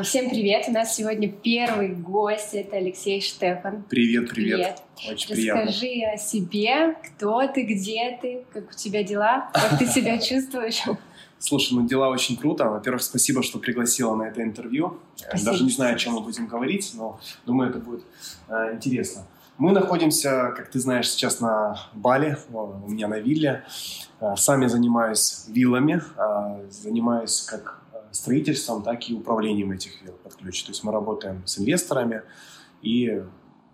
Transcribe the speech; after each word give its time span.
А, 0.00 0.02
всем 0.02 0.30
привет! 0.30 0.64
У 0.66 0.72
нас 0.72 0.96
сегодня 0.96 1.30
первый 1.30 1.90
гость, 1.90 2.54
это 2.54 2.76
Алексей 2.76 3.20
Штефан. 3.20 3.82
Привет, 3.90 4.30
привет. 4.30 4.80
привет. 4.96 5.12
Очень 5.12 5.34
Расскажи 5.34 5.80
приятно. 5.80 6.12
о 6.14 6.16
себе, 6.16 6.96
кто 7.04 7.46
ты, 7.46 7.64
где 7.64 8.18
ты, 8.22 8.46
как 8.50 8.70
у 8.70 8.74
тебя 8.74 9.02
дела, 9.02 9.50
как 9.52 9.78
ты 9.78 9.86
себя 9.86 10.16
чувствуешь. 10.18 10.84
Слушай, 11.38 11.74
ну 11.74 11.86
дела 11.86 12.08
очень 12.08 12.38
круто. 12.38 12.64
Во-первых, 12.70 13.02
спасибо, 13.02 13.42
что 13.42 13.58
пригласила 13.58 14.16
на 14.16 14.22
это 14.22 14.42
интервью. 14.42 14.98
Спасибо. 15.16 15.50
Даже 15.50 15.64
не 15.64 15.70
знаю, 15.70 15.96
о 15.96 15.98
чем 15.98 16.14
мы 16.14 16.20
будем 16.20 16.46
говорить, 16.46 16.92
но 16.94 17.20
думаю, 17.44 17.68
это 17.68 17.78
будет 17.78 18.02
э, 18.48 18.72
интересно. 18.72 19.26
Мы 19.58 19.72
находимся, 19.72 20.54
как 20.56 20.70
ты 20.70 20.80
знаешь, 20.80 21.10
сейчас 21.10 21.40
на 21.40 21.78
Бали, 21.92 22.38
у 22.50 22.88
меня 22.88 23.06
на 23.06 23.18
вилле. 23.18 23.64
Э, 24.22 24.34
сам 24.34 24.62
я 24.62 24.70
занимаюсь 24.70 25.44
виллами, 25.48 26.00
э, 26.16 26.70
занимаюсь 26.70 27.42
как 27.42 27.79
строительством, 28.12 28.82
так 28.82 29.08
и 29.08 29.14
управлением 29.14 29.72
этих 29.72 30.02
вилл 30.02 30.14
под 30.22 30.34
ключ. 30.34 30.62
То 30.64 30.70
есть 30.70 30.84
мы 30.84 30.92
работаем 30.92 31.46
с 31.46 31.58
инвесторами 31.58 32.22
и, 32.82 33.22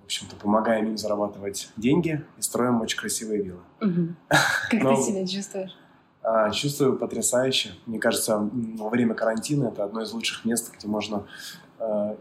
в 0.02 0.04
общем-то, 0.04 0.36
помогаем 0.36 0.86
им 0.86 0.96
зарабатывать 0.96 1.70
деньги 1.76 2.24
и 2.38 2.42
строим 2.42 2.80
очень 2.80 2.98
красивые 2.98 3.42
виллы. 3.42 3.60
Угу. 3.80 4.14
Как 4.70 4.82
Но- 4.82 4.96
ты 4.96 5.02
себя 5.02 5.26
чувствуешь? 5.26 5.70
А, 6.22 6.50
Чувствую 6.50 6.98
потрясающе. 6.98 7.70
Мне 7.86 8.00
кажется, 8.00 8.36
во 8.52 8.88
время 8.88 9.14
карантина 9.14 9.68
это 9.68 9.84
одно 9.84 10.02
из 10.02 10.12
лучших 10.12 10.44
мест, 10.44 10.72
где 10.76 10.88
можно 10.88 11.24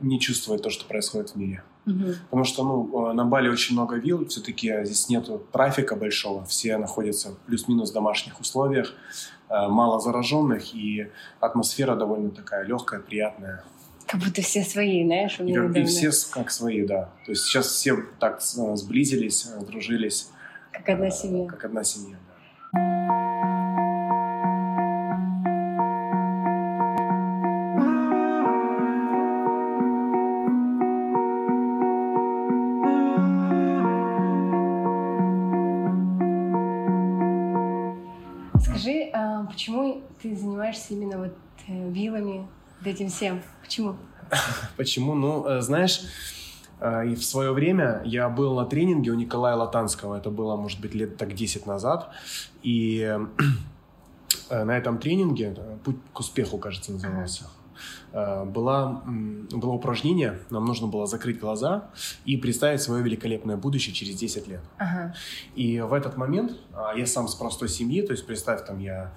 не 0.02 0.20
чувствовать 0.20 0.62
то, 0.62 0.70
что 0.70 0.86
происходит 0.86 1.32
в 1.32 1.36
мире. 1.36 1.64
Мгм. 1.86 2.16
Потому 2.30 2.44
что 2.44 2.64
ну, 2.64 3.10
э, 3.10 3.14
на 3.14 3.26
Бали 3.26 3.48
очень 3.48 3.74
много 3.76 3.96
вилл, 3.98 4.26
все-таки 4.28 4.74
здесь 4.84 5.08
нету 5.10 5.42
трафика 5.52 5.96
большого, 5.96 6.44
все 6.46 6.78
находятся 6.78 7.30
в 7.30 7.38
плюс-минус 7.46 7.92
домашних 7.92 8.40
условиях, 8.40 8.94
э, 9.50 9.68
мало 9.68 10.00
зараженных, 10.00 10.74
и 10.74 11.12
атмосфера 11.40 11.96
довольно 11.96 12.32
такая 12.32 12.66
легкая, 12.66 13.00
приятная. 13.00 13.64
Как 14.08 14.20
будто 14.20 14.42
все 14.42 14.64
свои, 14.64 15.04
знаешь, 15.06 15.40
у 15.40 15.44
И, 15.44 15.48
меня 15.48 15.64
и 15.64 15.68
недавно, 15.68 15.86
все 15.88 16.12
как 16.32 16.52
свои, 16.52 16.86
да. 16.86 17.10
То 17.26 17.32
есть 17.32 17.44
сейчас 17.44 17.68
все 17.68 17.98
так 18.20 18.42
сблизились, 18.42 19.48
э, 19.48 19.64
дружились, 19.66 20.30
как 20.72 20.90
одна 20.90 21.08
э, 21.08 21.12
семья. 21.12 21.48
как 21.48 21.66
одна 21.66 21.84
семья. 21.84 22.18
да. 22.28 22.35
Этим 42.88 43.10
всем? 43.10 43.42
Почему? 43.64 43.96
Почему? 44.78 45.16
Ну, 45.16 45.48
э, 45.48 45.62
знаешь, 45.62 46.02
э, 46.80 47.08
и 47.10 47.16
в 47.16 47.24
свое 47.24 47.52
время 47.52 48.02
я 48.06 48.30
был 48.30 48.56
на 48.56 48.66
тренинге 48.66 49.12
у 49.12 49.16
Николая 49.16 49.56
Латанского, 49.56 50.16
это 50.16 50.30
было, 50.30 50.56
может 50.56 50.80
быть, 50.82 50.94
лет 50.94 51.18
так 51.18 51.34
10 51.34 51.66
назад, 51.66 52.12
и 52.64 53.18
э, 54.50 54.64
на 54.64 54.78
этом 54.78 54.98
тренинге, 54.98 55.56
«Путь 55.84 55.98
к 56.14 56.20
успеху», 56.20 56.58
кажется, 56.58 56.92
назывался, 56.92 57.46
была, 58.14 59.04
м, 59.06 59.48
было 59.52 59.72
упражнение, 59.72 60.40
нам 60.50 60.64
нужно 60.64 60.88
было 60.88 61.06
закрыть 61.06 61.38
глаза 61.38 61.90
и 62.24 62.38
представить 62.38 62.82
свое 62.82 63.04
великолепное 63.04 63.58
будущее 63.58 63.94
через 63.94 64.16
10 64.16 64.48
лет. 64.48 64.62
Ага. 64.78 65.14
И 65.56 65.82
в 65.82 65.92
этот 65.92 66.16
момент 66.16 66.54
а, 66.72 66.94
я 66.96 67.06
сам 67.06 67.28
с 67.28 67.36
простой 67.36 67.68
семьи, 67.68 68.02
то 68.02 68.14
есть 68.14 68.26
представь, 68.26 68.66
там 68.66 68.80
я 68.80 69.12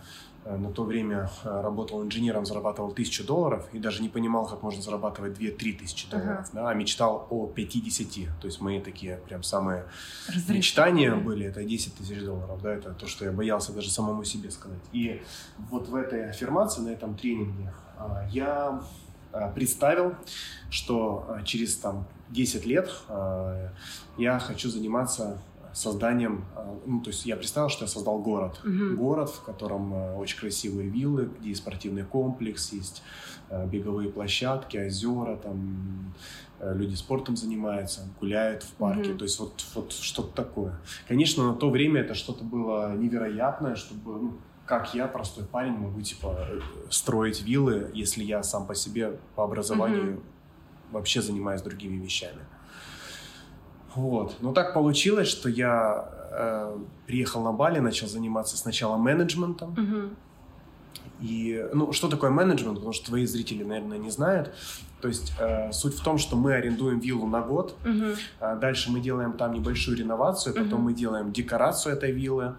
на 0.56 0.72
то 0.72 0.84
время 0.84 1.30
э, 1.44 1.60
работал 1.60 2.02
инженером, 2.02 2.46
зарабатывал 2.46 2.92
тысячу 2.92 3.24
долларов 3.24 3.68
и 3.72 3.78
даже 3.78 4.02
не 4.02 4.08
понимал, 4.08 4.46
как 4.46 4.62
можно 4.62 4.80
зарабатывать 4.82 5.38
2-3 5.38 5.78
тысячи 5.78 6.08
долларов, 6.10 6.48
да, 6.52 6.70
а 6.70 6.74
мечтал 6.74 7.26
о 7.30 7.46
50. 7.46 8.40
То 8.40 8.46
есть 8.46 8.60
мои 8.60 8.80
такие 8.80 9.16
прям 9.18 9.42
самые 9.42 9.84
Разрыв. 10.26 10.56
мечтания 10.56 11.14
были, 11.14 11.46
это 11.46 11.64
10 11.64 11.94
тысяч 11.94 12.22
долларов, 12.22 12.62
да, 12.62 12.74
это 12.74 12.94
то, 12.94 13.06
что 13.06 13.24
я 13.24 13.32
боялся 13.32 13.72
даже 13.72 13.90
самому 13.90 14.24
себе 14.24 14.50
сказать. 14.50 14.80
И 14.92 15.22
вот 15.70 15.88
в 15.88 15.94
этой 15.94 16.30
аффирмации, 16.30 16.80
на 16.80 16.88
этом 16.88 17.16
тренинге 17.16 17.72
а, 17.98 18.26
я 18.30 18.82
представил, 19.54 20.14
что 20.70 21.36
через 21.44 21.76
там 21.76 22.06
10 22.30 22.64
лет 22.64 22.90
я 24.16 24.38
хочу 24.38 24.70
заниматься 24.70 25.38
созданием, 25.74 26.44
а, 26.54 26.78
ну, 26.86 27.00
то 27.00 27.10
есть 27.10 27.26
я 27.26 27.36
представил, 27.36 27.68
что 27.68 27.84
я 27.84 27.88
создал 27.88 28.18
город. 28.18 28.60
Мгм. 28.64 28.96
Город, 28.96 29.30
в 29.30 29.42
котором 29.42 29.92
а, 29.94 30.16
очень 30.16 30.38
красивые 30.38 30.88
виллы, 30.88 31.30
где 31.38 31.50
есть 31.50 31.62
спортивный 31.62 32.04
комплекс, 32.04 32.72
есть 32.72 33.02
а, 33.50 33.66
беговые 33.66 34.10
площадки, 34.10 34.76
озера, 34.76 35.36
там 35.36 36.14
э, 36.60 36.74
люди 36.74 36.94
спортом 36.94 37.36
занимаются, 37.36 38.02
гуляют 38.20 38.62
в 38.62 38.72
парке. 38.72 39.10
Мгм. 39.10 39.18
То 39.18 39.24
есть 39.24 39.38
вот, 39.38 39.64
вот 39.74 39.92
что-то 39.92 40.34
такое. 40.34 40.78
Конечно, 41.06 41.48
на 41.48 41.54
то 41.54 41.70
время 41.70 42.00
это 42.02 42.14
что-то 42.14 42.44
было 42.44 42.94
невероятное, 42.94 43.74
чтобы, 43.76 44.20
ну, 44.20 44.32
как 44.66 44.94
я, 44.94 45.06
простой 45.06 45.44
парень, 45.44 45.72
могу, 45.72 46.00
типа, 46.02 46.36
э, 46.50 46.60
строить 46.90 47.42
виллы, 47.42 47.90
если 47.94 48.22
я 48.22 48.42
сам 48.42 48.66
по 48.66 48.74
себе 48.74 49.18
по 49.34 49.44
образованию 49.44 50.22
вообще 50.90 51.22
занимаюсь 51.22 51.62
другими 51.62 52.02
вещами. 52.02 52.40
Вот. 53.94 54.36
Но 54.40 54.52
так 54.52 54.74
получилось, 54.74 55.28
что 55.28 55.48
я 55.48 56.08
э, 56.30 56.76
приехал 57.06 57.42
на 57.42 57.52
Бали, 57.52 57.78
начал 57.80 58.06
заниматься 58.06 58.56
сначала 58.56 58.96
менеджментом. 58.96 59.70
Мгм. 59.70 60.10
И, 61.20 61.66
ну, 61.74 61.92
что 61.92 62.08
такое 62.08 62.30
менеджмент? 62.30 62.76
Потому 62.76 62.92
что 62.92 63.06
твои 63.06 63.26
зрители, 63.26 63.64
наверное, 63.64 63.98
не 63.98 64.10
знают. 64.10 64.52
То 65.00 65.08
есть 65.08 65.32
э, 65.40 65.72
суть 65.72 65.94
в 65.94 66.02
том, 66.02 66.18
что 66.18 66.36
мы 66.36 66.54
арендуем 66.54 67.00
виллу 67.00 67.26
на 67.26 67.40
год, 67.40 67.74
Мгм. 67.84 68.14
а 68.40 68.54
Дальше 68.56 68.90
мы 68.92 69.00
делаем 69.00 69.32
там 69.32 69.52
небольшую 69.52 69.96
реновацию, 69.96 70.54
потом 70.54 70.74
Мгм. 70.80 70.82
мы 70.82 70.92
делаем 70.94 71.32
декорацию 71.32 71.94
этой 71.94 72.12
виллы, 72.12 72.54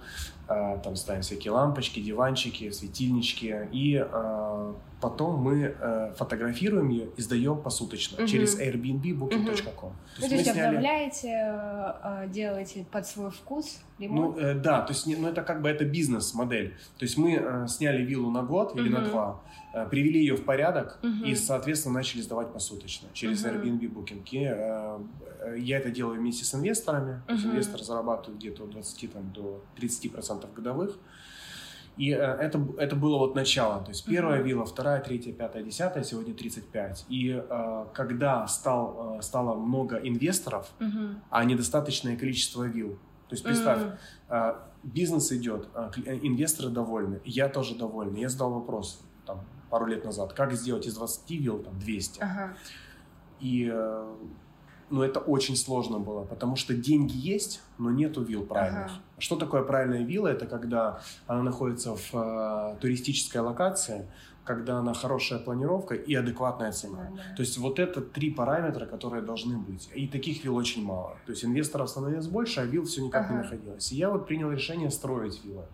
там 0.83 0.95
ставим 0.95 1.21
всякие 1.21 1.51
лампочки, 1.51 1.99
диванчики, 2.01 2.71
светильнички, 2.71 3.55
и 3.71 3.97
а, 3.97 4.73
потом 5.01 5.35
мы 5.39 5.75
э, 5.79 6.13
фотографируем 6.17 6.89
ее 6.89 7.07
и 7.17 7.21
сдаем 7.21 7.61
посуточно 7.61 8.17
Мгм. 8.17 8.27
через 8.27 8.59
Airbnb, 8.59 9.01
Booking.com. 9.17 9.93
Ну, 10.21 10.27
то 10.27 10.35
есть 10.35 10.47
обновляете, 10.49 11.27
э, 11.29 11.93
э, 12.25 12.27
делаете 12.29 12.85
под 12.91 13.05
свой 13.07 13.31
вкус 13.31 13.79
Ну, 13.99 14.05
ремонт? 14.05 14.37
э, 14.39 14.53
да, 14.55 14.81
то 14.81 14.91
есть 14.93 15.05
ну, 15.07 15.27
это 15.27 15.41
как 15.43 15.61
бы 15.61 15.69
это 15.69 15.85
бизнес-модель. 15.85 16.75
То 16.97 17.05
есть 17.05 17.17
мы 17.17 17.35
э, 17.35 17.67
сняли 17.67 18.01
виллу 18.03 18.29
на 18.31 18.41
год 18.43 18.75
или 18.75 18.89
на 18.89 18.99
Мгм. 19.01 19.09
два, 19.09 19.41
э, 19.73 19.87
привели 19.89 20.19
ее 20.19 20.35
в 20.35 20.43
порядок 20.43 20.99
Мгм. 21.03 21.23
и, 21.23 21.35
соответственно, 21.35 21.95
начали 21.95 22.21
сдавать 22.21 22.51
посуточно 22.51 23.07
через 23.13 23.43
Мгм. 23.45 23.53
Airbnb 23.55 23.93
Booking. 23.93 24.23
И, 24.31 24.43
э, 24.43 24.99
э, 25.41 25.55
я 25.59 25.77
это 25.77 25.91
делаю 25.91 26.19
вместе 26.19 26.43
с 26.43 26.53
инвесторами. 26.55 27.21
То 27.27 27.33
есть 27.33 27.45
Мгм. 27.45 27.53
инвесторы 27.53 27.83
зарабатывают 27.83 28.37
где-то 28.41 28.63
от 28.63 28.71
20 28.71 29.07
там, 29.07 29.31
до 29.31 29.61
30% 29.77 30.38
годовых. 30.47 30.97
И 31.97 32.11
э, 32.11 32.15
это, 32.17 32.65
это 32.77 32.95
было 32.95 33.17
вот 33.17 33.35
начало. 33.35 33.83
То 33.83 33.89
есть 33.89 34.05
первая 34.05 34.39
Мгм. 34.39 34.47
вилла, 34.47 34.65
вторая, 34.65 35.01
третья, 35.01 35.33
пятая, 35.33 35.63
десятая, 35.63 36.03
сегодня 36.03 36.33
35. 36.33 37.05
И 37.09 37.31
э, 37.31 37.85
когда 37.93 38.47
стал, 38.47 39.17
э, 39.19 39.21
стало 39.21 39.55
много 39.55 39.97
инвесторов, 39.97 40.69
Мгм. 40.79 41.21
а 41.29 41.43
недостаточное 41.43 42.15
количество 42.15 42.63
вилл. 42.63 42.97
То 43.27 43.33
есть 43.35 43.43
представь, 43.43 43.81
а, 44.27 44.67
бизнес 44.81 45.31
идет, 45.31 45.67
а, 45.75 45.91
инвесторы 46.23 46.69
довольны, 46.69 47.21
я 47.25 47.47
тоже 47.47 47.75
довольный. 47.75 48.21
Я 48.21 48.29
задал 48.29 48.53
вопрос 48.53 49.05
там, 49.27 49.41
пару 49.69 49.85
лет 49.85 50.03
назад, 50.03 50.33
как 50.33 50.51
сделать 50.53 50.87
из 50.87 50.95
20 50.95 51.37
вилл 51.37 51.59
там, 51.59 51.77
200. 51.77 52.21
Ага. 52.23 52.55
И 53.39 53.71
ну, 54.89 55.03
это 55.03 55.19
очень 55.19 55.55
сложно 55.55 55.99
было, 55.99 56.23
потому 56.25 56.55
что 56.55 56.73
деньги 56.73 57.15
есть, 57.15 57.61
но 57.77 57.91
нету 57.91 58.23
вилл 58.23 58.45
правильных. 58.45 58.91
Ага. 58.91 59.01
Что 59.17 59.35
такое 59.35 59.63
правильная 59.63 60.03
вилла? 60.03 60.27
Это 60.27 60.45
когда 60.45 60.99
она 61.27 61.43
находится 61.43 61.95
в 61.95 62.13
э, 62.13 62.77
туристической 62.79 63.41
локации, 63.41 64.09
когда 64.43 64.79
она 64.79 64.93
хорошая 64.93 65.39
планировка 65.39 65.93
и 65.93 66.15
адекватная 66.15 66.71
цена. 66.71 67.11
Да. 67.15 67.35
То 67.35 67.41
есть 67.41 67.57
вот 67.57 67.77
это 67.77 68.01
три 68.01 68.31
параметра, 68.31 68.85
которые 68.87 69.21
должны 69.21 69.57
быть. 69.57 69.89
И 69.93 70.07
таких 70.07 70.43
вилл 70.43 70.55
очень 70.55 70.83
мало. 70.83 71.17
То 71.25 71.31
есть 71.33 71.45
инвесторов 71.45 71.89
становилось 71.89 72.27
больше, 72.27 72.61
а 72.61 72.65
вилл 72.65 72.83
все 72.85 73.01
никак 73.01 73.29
не 73.29 73.35
Ага. 73.35 73.43
находилось. 73.43 73.91
И 73.91 73.95
я 73.95 74.09
вот 74.09 74.25
принял 74.27 74.51
решение 74.51 74.89
строить 74.89 75.43
виллы. 75.45 75.65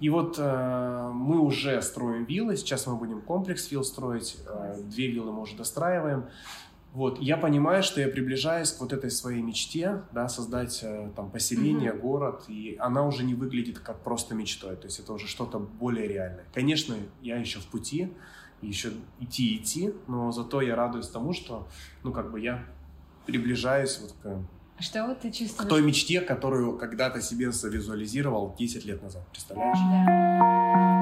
И 0.00 0.08
вот 0.08 0.36
э, 0.38 1.10
мы 1.14 1.38
уже 1.38 1.80
строим 1.82 2.24
виллы, 2.24 2.56
сейчас 2.56 2.86
мы 2.86 2.96
будем 2.96 3.22
комплекс 3.22 3.70
вилл 3.70 3.84
строить, 3.84 4.36
э, 4.44 4.82
две 4.82 5.06
виллы 5.06 5.32
мы 5.32 5.42
уже 5.42 5.56
достраиваем. 5.56 6.24
Вот, 6.94 7.18
я 7.20 7.36
понимаю, 7.36 7.82
что 7.82 8.00
я 8.00 8.06
приближаюсь 8.08 8.70
к 8.70 8.80
вот 8.80 8.92
этой 8.92 9.10
своей 9.10 9.42
мечте, 9.42 10.02
да, 10.12 10.28
создать 10.28 10.78
э, 10.84 11.10
там 11.16 11.28
поселение, 11.32 11.92
Мгм. 11.92 12.00
город, 12.00 12.44
и 12.46 12.76
она 12.78 13.04
уже 13.04 13.24
не 13.24 13.34
выглядит 13.34 13.80
как 13.80 14.04
просто 14.04 14.36
мечтой, 14.36 14.76
то 14.76 14.86
есть 14.86 15.00
это 15.00 15.12
уже 15.12 15.26
что-то 15.26 15.58
более 15.58 16.06
реальное. 16.06 16.46
Конечно, 16.54 16.94
я 17.20 17.36
еще 17.38 17.58
в 17.58 17.66
пути, 17.66 18.14
еще 18.60 18.92
идти 19.18 19.56
идти, 19.56 19.92
но 20.06 20.30
зато 20.30 20.60
я 20.62 20.76
радуюсь 20.76 21.08
тому, 21.08 21.32
что, 21.32 21.68
ну, 22.04 22.12
как 22.12 22.30
бы 22.30 22.38
я 22.40 22.64
приближаюсь 23.26 23.98
вот 24.00 24.12
к, 24.22 24.46
А 24.78 24.82
Что 24.82 25.04
вот 25.08 25.18
ты 25.20 25.30
к 25.32 25.34
чувствуешь? 25.34 25.68
той 25.68 25.82
мечте, 25.82 26.20
которую 26.20 26.78
когда-то 26.78 27.20
себе 27.20 27.50
завизуализировал 27.50 28.54
10 28.56 28.84
лет 28.84 29.02
назад, 29.02 29.28
представляешь? 29.32 29.78
Да. 29.78 30.93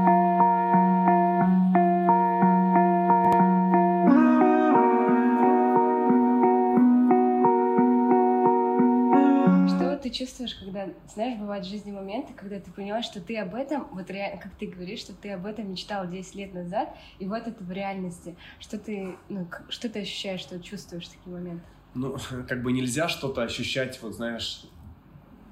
Чувствуешь, 10.12 10.55
когда, 10.55 10.88
знаешь, 11.12 11.38
бывают 11.38 11.67
в 11.67 11.69
жизни 11.69 11.91
моменты, 11.91 12.32
когда 12.35 12.61
ты 12.61 12.70
понимаешь, 12.70 13.05
что 13.05 13.20
ты 13.20 13.37
об 13.38 13.55
этом, 13.55 13.88
вот 13.93 14.11
реально, 14.11 14.41
как 14.41 14.53
ты 14.56 14.67
говоришь, 14.67 15.00
что 15.00 15.12
ты 15.12 15.31
об 15.31 15.47
этом 15.47 15.70
мечтал 15.70 16.06
10 16.06 16.35
лет 16.35 16.55
назад, 16.55 16.94
и 17.19 17.26
вот 17.26 17.47
это 17.47 17.62
в 17.62 17.70
реальности. 17.70 18.37
Что 18.61 18.79
ты, 18.79 19.17
ну, 19.29 19.49
что 19.69 19.88
ты 19.88 20.00
ощущаешь, 20.00 20.41
что 20.41 20.61
чувствуешь 20.61 21.06
в 21.06 21.17
такие 21.17 21.35
моменты? 21.35 21.64
Ну, 21.94 22.17
как 22.49 22.62
бы 22.62 22.73
нельзя 22.73 23.09
что-то 23.09 23.43
ощущать, 23.43 24.00
вот 24.03 24.14
знаешь, 24.14 24.64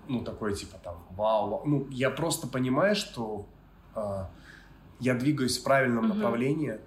ну, 0.08 0.22
такое 0.24 0.54
типа 0.54 0.78
там, 0.82 1.04
вау, 1.10 1.50
вау. 1.50 1.62
Ну, 1.66 1.86
я 1.90 2.10
просто 2.10 2.46
понимаю, 2.46 2.94
что 2.94 3.46
э, 3.94 4.24
я 4.98 5.14
двигаюсь 5.14 5.58
в 5.58 5.64
правильном 5.64 6.06
uh-huh. 6.06 6.14
направлении, 6.14 6.80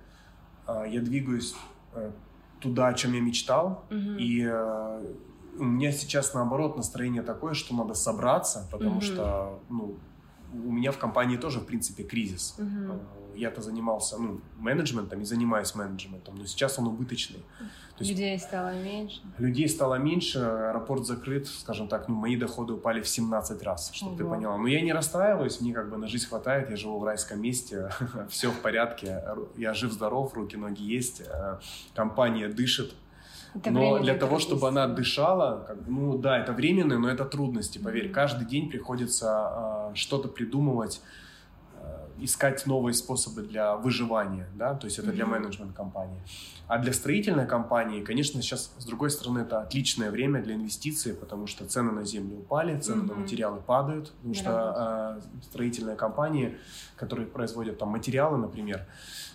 э, 0.67 0.83
я 0.89 1.01
двигаюсь 1.01 1.55
э, 1.93 2.11
туда, 2.59 2.87
о 2.87 2.93
чем 2.93 3.13
я 3.13 3.21
мечтал, 3.21 3.85
uh-huh. 3.89 4.17
и 4.17 4.45
э, 4.45 5.13
у 5.57 5.63
меня 5.63 5.91
сейчас, 5.91 6.33
наоборот, 6.33 6.77
настроение 6.77 7.21
такое, 7.21 7.53
что 7.53 7.75
надо 7.75 7.93
собраться, 7.93 8.67
потому 8.71 8.99
uh-huh. 8.99 9.01
что, 9.01 9.59
ну, 9.69 9.97
у 10.53 10.71
меня 10.71 10.91
в 10.91 10.97
компании 10.97 11.37
тоже, 11.37 11.59
в 11.59 11.65
принципе, 11.65 12.03
кризис. 12.03 12.55
Uh-huh. 12.57 12.99
Я-то 13.35 13.61
занимался 13.61 14.17
ну, 14.19 14.41
менеджментом 14.57 15.21
и 15.21 15.25
занимаюсь 15.25 15.73
менеджментом, 15.73 16.35
но 16.35 16.45
сейчас 16.45 16.77
он 16.77 16.87
убыточный. 16.87 17.43
То 17.97 18.03
есть 18.03 18.11
людей 18.11 18.37
стало 18.39 18.73
меньше? 18.73 19.21
Людей 19.37 19.67
стало 19.67 19.95
меньше, 19.95 20.39
аэропорт 20.39 21.05
закрыт, 21.05 21.47
скажем 21.47 21.87
так, 21.87 22.07
ну, 22.07 22.15
мои 22.15 22.35
доходы 22.35 22.73
упали 22.73 23.01
в 23.01 23.07
17 23.07 23.61
раз, 23.63 23.91
чтобы 23.93 24.13
Ого. 24.13 24.17
ты 24.17 24.25
поняла. 24.25 24.57
Но 24.57 24.67
я 24.67 24.81
не 24.81 24.93
расстраиваюсь, 24.93 25.61
мне 25.61 25.73
как 25.73 25.89
бы 25.89 25.97
на 25.97 26.07
жизнь 26.07 26.27
хватает, 26.27 26.69
я 26.69 26.75
живу 26.75 26.99
в 26.99 27.03
райском 27.03 27.41
месте, 27.41 27.89
все 28.29 28.49
в 28.51 28.59
порядке, 28.59 29.23
я 29.57 29.73
жив-здоров, 29.73 30.33
руки, 30.33 30.55
ноги 30.55 30.83
есть, 30.83 31.21
э, 31.21 31.59
компания 31.95 32.49
дышит, 32.49 32.95
это 33.55 33.71
но 33.71 33.99
для 33.99 34.15
того, 34.15 34.39
чтобы 34.39 34.67
она 34.67 34.87
дышала, 34.87 35.65
как, 35.67 35.77
ну 35.87 36.17
да, 36.17 36.39
это 36.39 36.53
временно, 36.53 36.97
но 36.99 37.09
это 37.09 37.25
трудности, 37.25 37.77
поверь. 37.77 38.11
Каждый 38.11 38.45
день 38.45 38.69
приходится 38.69 39.89
э, 39.91 39.95
что-то 39.95 40.27
придумывать, 40.27 41.01
искать 42.19 42.65
новые 42.65 42.93
способы 42.93 43.41
для 43.41 43.75
выживания, 43.75 44.47
да, 44.55 44.73
то 44.73 44.85
есть 44.85 44.99
это 44.99 45.09
mm-hmm. 45.09 45.13
для 45.13 45.25
менеджмент 45.25 45.73
компании. 45.73 46.21
А 46.67 46.77
для 46.77 46.93
строительной 46.93 47.45
компании, 47.45 48.03
конечно, 48.03 48.41
сейчас, 48.41 48.71
с 48.77 48.85
другой 48.85 49.09
стороны, 49.09 49.39
это 49.39 49.61
отличное 49.61 50.11
время 50.11 50.41
для 50.41 50.55
инвестиций, 50.55 51.13
потому 51.13 51.47
что 51.47 51.65
цены 51.65 51.91
на 51.91 52.03
землю 52.03 52.37
упали, 52.37 52.79
цены 52.79 53.03
mm-hmm. 53.03 53.07
на 53.07 53.13
материалы 53.15 53.61
падают, 53.61 54.11
потому 54.11 54.33
что 54.33 55.19
э, 55.19 55.43
строительные 55.43 55.95
компании, 55.95 56.57
которые 56.95 57.27
производят 57.27 57.77
там 57.77 57.89
материалы, 57.89 58.37
например, 58.37 58.85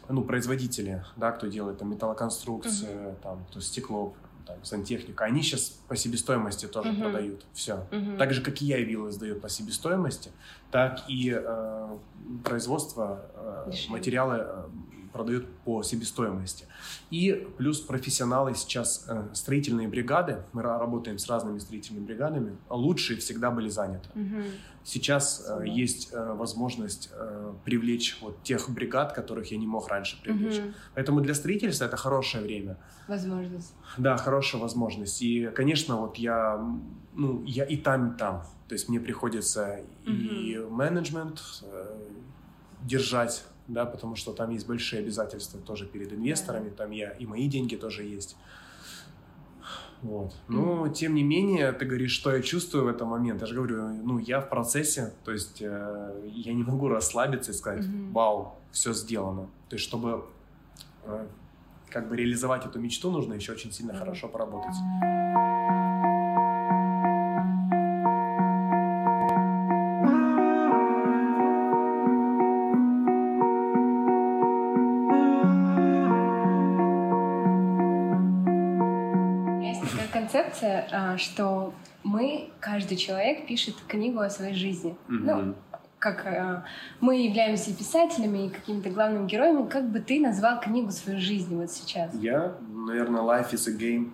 ну, 0.09 0.25
производители, 0.25 1.05
да, 1.17 1.33
кто 1.33 1.47
делает 1.49 1.79
там 1.79 1.91
металлоконструкции, 1.91 2.89
uh-huh. 2.89 3.17
там, 3.23 3.45
то 3.53 3.61
стекло, 3.61 4.15
там, 4.49 4.65
сантехника, 4.65 5.25
они 5.25 5.43
сейчас 5.43 5.79
по 5.89 5.95
себестоимости 5.95 6.67
тоже 6.67 6.91
uh-huh. 6.91 7.03
продают 7.03 7.45
все. 7.53 7.87
Uh-huh. 7.91 8.17
Так 8.17 8.33
же, 8.33 8.43
как 8.43 8.61
и 8.63 8.65
я 8.65 8.79
и 8.79 8.85
Вилла 8.85 9.13
сдают 9.13 9.41
по 9.43 9.49
себестоимости, 9.49 10.31
так 10.71 11.05
и 11.07 11.33
э, 11.37 11.99
производство, 12.43 13.21
э, 13.35 13.73
материалы 13.89 14.37
э, 14.41 14.65
продают 15.19 15.47
по 15.65 15.83
себестоимости. 15.83 16.65
И 17.11 17.49
плюс 17.59 17.81
профессионалы 17.81 18.55
сейчас, 18.55 19.05
э, 19.09 19.25
строительные 19.33 19.89
бригады, 19.89 20.43
мы 20.53 20.63
работаем 20.63 21.19
с 21.19 21.29
разными 21.29 21.59
строительными 21.59 22.05
бригадами, 22.05 22.57
лучшие 22.71 23.19
всегда 23.19 23.51
были 23.51 23.69
заняты. 23.69 24.09
Угу. 24.15 24.43
Сейчас 24.85 25.45
э, 25.49 25.67
есть 25.67 26.11
э, 26.13 26.35
возможность 26.35 27.11
привлечь 27.65 28.19
вот 28.23 28.43
тех 28.45 28.71
бригад, 28.71 29.13
которых 29.13 29.51
я 29.51 29.59
не 29.59 29.67
мог 29.67 29.89
раньше 29.89 30.23
привлечь. 30.23 30.59
Угу. 30.61 30.75
Поэтому 30.95 31.21
для 31.21 31.35
строительства 31.35 31.87
это 31.87 31.97
хорошее 31.97 32.45
время. 32.45 32.77
Возможность. 33.09 33.75
Да, 33.97 34.17
хорошая 34.17 34.63
возможность. 34.63 35.21
И, 35.21 35.51
конечно, 35.53 35.97
вот 35.97 36.17
я, 36.17 36.65
ну, 37.15 37.43
я 37.45 37.65
и 37.65 37.77
там, 37.77 38.13
и 38.13 38.19
там. 38.19 38.45
То 38.69 38.75
есть 38.75 38.89
мне 38.89 39.01
приходится 39.01 39.81
угу. 40.07 40.13
и 40.13 40.59
менеджмент 40.71 41.43
держать 42.83 43.45
да, 43.69 43.85
потому 43.85 44.17
что 44.17 44.33
там 44.33 44.51
есть 44.51 44.67
большие 44.67 45.01
обязательства 45.01 45.61
тоже 45.61 45.87
перед 45.87 46.13
инвесторами, 46.13 46.71
там 46.71 46.91
я 46.91 47.11
и 47.11 47.27
мои 47.27 47.49
деньги 47.49 47.77
тоже 47.77 48.03
есть. 48.05 48.37
Вот. 50.03 50.33
Но, 50.49 50.87
mm 50.87 50.93
тем 50.93 51.15
не 51.15 51.23
менее, 51.23 51.73
ты 51.73 51.85
говоришь, 51.85 52.13
что 52.13 52.35
я 52.35 52.41
чувствую 52.41 52.85
в 52.85 52.89
этот 52.89 53.07
момент. 53.07 53.41
Я 53.41 53.47
же 53.47 53.55
говорю, 53.55 53.89
ну, 53.89 54.19
я 54.19 54.41
в 54.41 54.49
процессе, 54.49 55.13
то 55.25 55.33
есть 55.33 55.61
э, 55.61 56.23
я 56.27 56.55
не 56.55 56.63
могу 56.63 56.89
расслабиться 56.89 57.51
и 57.51 57.55
сказать, 57.55 57.85
mm-hmm. 57.85 58.13
вау, 58.13 58.55
все 58.71 58.93
сделано. 58.93 59.49
То 59.69 59.77
есть, 59.77 59.85
чтобы 59.85 60.25
э, 61.05 61.27
как 61.91 62.09
бы 62.09 62.17
реализовать 62.17 62.65
эту 62.65 62.79
мечту, 62.79 63.11
нужно 63.11 63.35
еще 63.35 63.53
очень 63.53 63.73
сильно 63.73 63.95
хорошо 63.95 64.29
поработать. 64.29 64.77
Концепция, 80.29 80.89
а, 80.93 81.19
что 81.19 81.73
мы, 82.05 82.51
каждый 82.61 82.97
человек 82.97 83.47
пишет 83.47 83.77
книгу 83.89 84.21
о 84.21 84.29
своей 84.29 84.55
жизни. 84.55 84.97
Mm-hmm. 85.09 85.45
Ну, 85.45 85.55
как 85.99 86.27
э, 86.27 86.63
мы 87.01 87.25
являемся 87.25 87.75
писателями 87.75 88.47
и 88.47 88.51
какими-то 88.51 88.91
главными 88.91 89.27
героями, 89.27 89.69
как 89.69 89.91
бы 89.91 90.01
ты 90.01 90.21
назвал 90.21 90.61
книгу 90.61 90.93
своей 90.93 91.19
жизни 91.19 91.57
вот 91.57 91.71
сейчас? 91.71 92.15
Я, 92.15 92.55
наверное, 92.69 93.23
Life 93.23 93.53
is 93.53 93.69
a 93.69 93.77
game. 93.77 94.13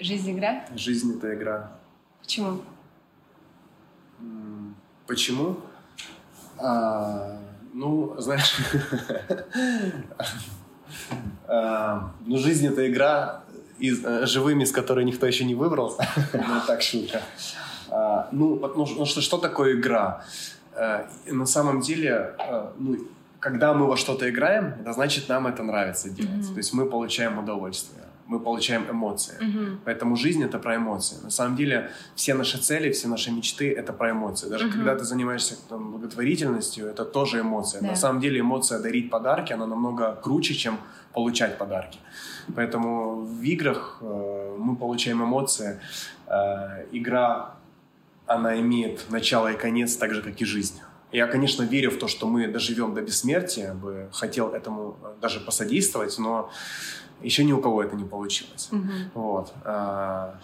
Жизнь 0.00 0.32
игра? 0.32 0.64
Жизнь 0.74 1.16
это 1.16 1.34
игра. 1.34 1.72
Почему? 2.20 2.62
Почему? 5.06 5.60
А, 6.58 7.38
ну, 7.72 8.16
знаешь, 8.18 8.56
а, 11.46 12.12
ну 12.26 12.36
жизнь 12.38 12.66
это 12.66 12.90
игра, 12.90 13.44
из, 13.78 14.04
э, 14.04 14.26
живыми, 14.26 14.64
с 14.64 14.72
которой 14.72 15.04
никто 15.04 15.26
еще 15.26 15.44
не 15.44 15.54
выбрался. 15.54 16.06
ну, 16.32 16.60
так 16.66 16.82
шутка. 16.82 17.22
А, 17.90 18.28
ну, 18.32 18.58
ну, 18.76 18.86
ну 18.96 19.06
что, 19.06 19.20
что 19.20 19.38
такое 19.38 19.74
игра? 19.74 20.24
А, 20.74 21.06
на 21.26 21.46
самом 21.46 21.80
деле, 21.80 22.34
а, 22.38 22.72
ну, 22.78 22.98
когда 23.40 23.74
мы 23.74 23.86
во 23.86 23.96
что-то 23.96 24.30
играем, 24.30 24.74
это 24.80 24.92
значит, 24.92 25.28
нам 25.28 25.46
это 25.46 25.62
нравится 25.62 26.08
делать. 26.08 26.46
Mm-hmm. 26.46 26.52
То 26.52 26.58
есть 26.58 26.72
мы 26.72 26.86
получаем 26.86 27.38
удовольствие, 27.38 28.04
мы 28.26 28.40
получаем 28.40 28.86
эмоции. 28.90 29.34
Mm-hmm. 29.40 29.78
Поэтому 29.84 30.16
жизнь 30.16 30.42
это 30.42 30.58
про 30.58 30.76
эмоции. 30.76 31.16
На 31.22 31.30
самом 31.30 31.56
деле, 31.56 31.90
все 32.14 32.34
наши 32.34 32.58
цели, 32.58 32.90
все 32.90 33.08
наши 33.08 33.30
мечты 33.30 33.72
это 33.72 33.92
про 33.92 34.10
эмоции. 34.10 34.48
Даже 34.48 34.66
mm-hmm. 34.66 34.72
когда 34.72 34.94
ты 34.96 35.04
занимаешься 35.04 35.56
там, 35.68 35.92
благотворительностью, 35.92 36.86
это 36.86 37.04
тоже 37.04 37.40
эмоция. 37.40 37.82
Yeah. 37.82 37.88
На 37.88 37.96
самом 37.96 38.20
деле, 38.20 38.40
эмоция 38.40 38.80
дарить 38.80 39.10
подарки, 39.10 39.52
она 39.52 39.66
намного 39.66 40.14
круче, 40.22 40.54
чем 40.54 40.78
получать 41.12 41.58
подарки. 41.58 41.98
Поэтому 42.54 43.20
в 43.20 43.42
играх 43.42 43.98
э, 44.00 44.56
мы 44.58 44.76
получаем 44.76 45.22
эмоции. 45.22 45.80
Э, 46.26 46.86
игра, 46.92 47.54
она 48.26 48.58
имеет 48.60 49.10
начало 49.10 49.52
и 49.52 49.56
конец, 49.56 49.96
так 49.96 50.14
же, 50.14 50.22
как 50.22 50.40
и 50.40 50.44
жизнь. 50.44 50.80
Я, 51.12 51.26
конечно, 51.26 51.62
верю 51.62 51.90
в 51.90 51.98
то, 51.98 52.08
что 52.08 52.26
мы 52.26 52.48
доживем 52.48 52.94
до 52.94 53.02
бессмертия, 53.02 53.74
бы 53.74 54.08
хотел 54.12 54.48
этому 54.48 54.96
даже 55.20 55.40
посодействовать, 55.40 56.18
но 56.18 56.50
еще 57.22 57.44
ни 57.44 57.52
у 57.52 57.60
кого 57.60 57.82
это 57.82 57.96
не 57.96 58.04
получилось. 58.04 58.68
Угу. 58.72 58.92
Вот. 59.14 59.52
А, 59.64 60.34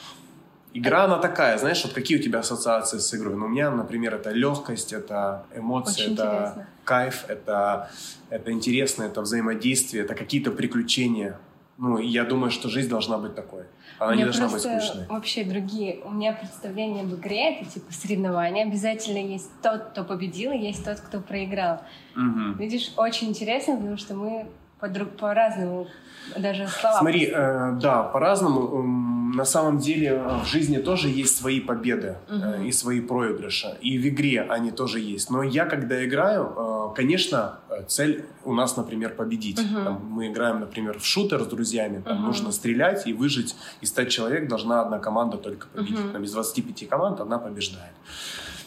игра, 0.73 1.05
она 1.05 1.19
такая, 1.19 1.59
знаешь, 1.59 1.83
вот 1.85 1.93
какие 1.93 2.19
у 2.19 2.23
тебя 2.23 2.41
ассоциации 2.41 2.99
с 2.99 3.15
игрой? 3.15 3.37
Ну, 3.37 3.47
у 3.47 3.49
меня, 3.49 3.71
например, 3.71 4.15
это 4.15 4.31
легкость, 4.31 4.93
это 4.93 5.45
эмоции, 5.55 6.03
Очень 6.03 6.15
это 6.15 6.25
интересно. 6.25 6.69
кайф, 6.85 7.25
это, 7.29 7.91
это 8.31 8.53
интересно, 8.53 9.05
это 9.05 9.21
взаимодействие, 9.21 10.05
это 10.05 10.15
какие-то 10.15 10.51
приключения. 10.51 11.39
Ну, 11.79 11.99
я 11.99 12.25
думаю, 12.25 12.51
что 12.51 12.69
жизнь 12.69 12.89
должна 12.89 13.19
быть 13.19 13.37
такой. 13.37 13.63
Она 14.01 14.17
не 14.17 14.25
должна 14.25 14.49
быть 14.49 14.61
скучной. 14.61 15.07
вообще 15.07 15.45
другие. 15.45 16.01
У 16.05 16.11
меня 16.11 16.33
представление 16.33 17.03
об 17.03 17.15
игре— 17.15 17.55
это 17.61 17.71
типа 17.71 17.93
соревнования. 17.93 18.65
Обязательно 18.65 19.19
есть 19.19 19.51
тот, 19.63 19.91
кто 19.91 20.05
победил, 20.05 20.53
и 20.53 20.59
есть 20.59 20.85
тот, 20.85 21.01
кто 21.01 21.21
проиграл. 21.21 21.83
Угу. 22.17 22.59
Видишь, 22.59 22.93
очень 22.97 23.29
интересно, 23.29 23.77
потому 23.77 23.97
что 23.97 24.15
мы 24.15 24.49
по-разному 24.81 25.89
даже 26.37 26.69
слова. 26.69 26.99
Смотри, 26.99 27.31
э, 27.33 27.79
да, 27.81 28.03
по-разному. 28.03 29.09
На 29.35 29.45
самом 29.45 29.79
деле 29.79 30.23
в 30.43 30.47
жизни 30.47 30.79
тоже 30.79 31.09
есть 31.09 31.37
свои 31.37 31.61
победы 31.61 32.17
угу. 32.29 32.43
э, 32.45 32.67
и 32.67 32.73
свои 32.73 33.01
проигрыши. 33.01 33.77
И 33.81 33.99
в 33.99 34.09
игре 34.09 34.43
они 34.43 34.71
тоже 34.71 35.01
есть. 35.01 35.31
Но 35.31 35.43
я, 35.43 35.65
когда 35.67 36.05
играю, 36.05 36.53
э, 36.57 36.95
конечно, 36.97 37.59
цель 37.87 38.25
у 38.45 38.55
нас, 38.55 38.77
например, 38.77 39.15
победить. 39.15 39.59
Угу. 39.59 39.85
Там, 39.85 40.07
мы 40.11 40.29
играем, 40.29 40.61
например, 40.61 40.99
в 40.99 41.05
шутер 41.05 41.43
с 41.43 41.47
друзьями. 41.47 42.03
Там 42.05 42.19
угу. 42.19 42.27
нужно 42.27 42.53
стрелять 42.53 43.07
и 43.07 43.13
выжить. 43.13 43.57
И 43.81 43.87
стать 43.87 44.11
человек 44.11 44.49
должна 44.49 44.81
одна 44.81 44.99
команда 44.99 45.37
только 45.37 45.67
победить. 45.69 46.07
Угу. 46.07 46.13
Там 46.13 46.25
из 46.25 46.33
25 46.33 46.89
команд 46.89 47.21
одна 47.21 47.39
побеждает. 47.39 47.93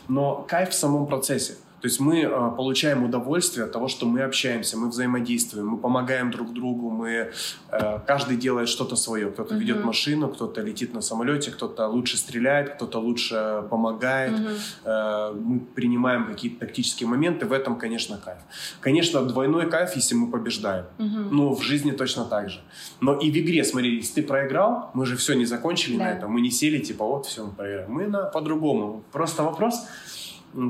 Но 0.08 0.46
кайф 0.48 0.70
в 0.70 0.74
самом 0.74 1.08
процессе. 1.08 1.56
То 1.82 1.88
есть 1.88 2.00
мы 2.00 2.22
э, 2.22 2.52
получаем 2.56 3.04
удовольствие 3.04 3.66
от 3.66 3.72
того, 3.72 3.88
что 3.88 4.06
мы 4.06 4.22
общаемся, 4.22 4.78
мы 4.78 4.90
взаимодействуем, 4.90 5.68
мы 5.68 5.78
помогаем 5.78 6.30
друг 6.30 6.54
другу, 6.54 6.92
мы 6.92 7.32
э, 7.72 8.00
каждый 8.06 8.38
делает 8.38 8.70
что-то 8.70 8.96
свое. 8.96 9.32
Кто-то 9.32 9.56
mm-hmm. 9.56 9.60
ведет 9.60 9.84
машину, 9.84 10.30
кто-то 10.30 10.62
летит 10.62 10.94
на 10.94 11.02
самолете, 11.02 11.50
кто-то 11.50 11.88
лучше 11.88 12.18
стреляет, 12.18 12.76
кто-то 12.76 13.00
лучше 13.00 13.64
помогает. 13.70 14.34
Mm-hmm. 14.34 15.42
Мы 15.42 15.60
принимаем 15.60 16.28
какие-то 16.28 16.60
тактические 16.60 17.10
моменты. 17.10 17.48
В 17.48 17.52
этом, 17.52 17.80
конечно, 17.80 18.18
кайф. 18.18 18.38
Конечно, 18.80 19.24
двойной 19.24 19.70
кайф, 19.70 19.96
если 19.96 20.14
мы 20.14 20.30
побеждаем. 20.30 20.86
Mm-hmm. 21.00 21.30
Ну, 21.32 21.56
в 21.56 21.64
жизни 21.64 21.92
точно 21.92 22.26
так 22.26 22.50
же. 22.50 22.60
Но 23.00 23.16
и 23.16 23.32
в 23.32 23.38
игре, 23.38 23.64
смотри, 23.64 23.96
если 23.96 24.22
ты 24.22 24.28
проиграл, 24.28 24.92
мы 24.94 25.08
же 25.08 25.16
все 25.16 25.34
не 25.34 25.46
закончили 25.46 25.98
да. 25.98 26.04
на 26.04 26.12
этом. 26.12 26.32
Мы 26.32 26.42
не 26.42 26.52
сели, 26.52 26.78
типа, 26.78 27.06
вот, 27.06 27.26
все, 27.26 27.46
мы 27.46 27.52
проиграли. 27.52 27.88
Мы 27.88 28.08
на, 28.08 28.26
по-другому. 28.26 29.04
Просто 29.12 29.42
вопрос 29.44 29.88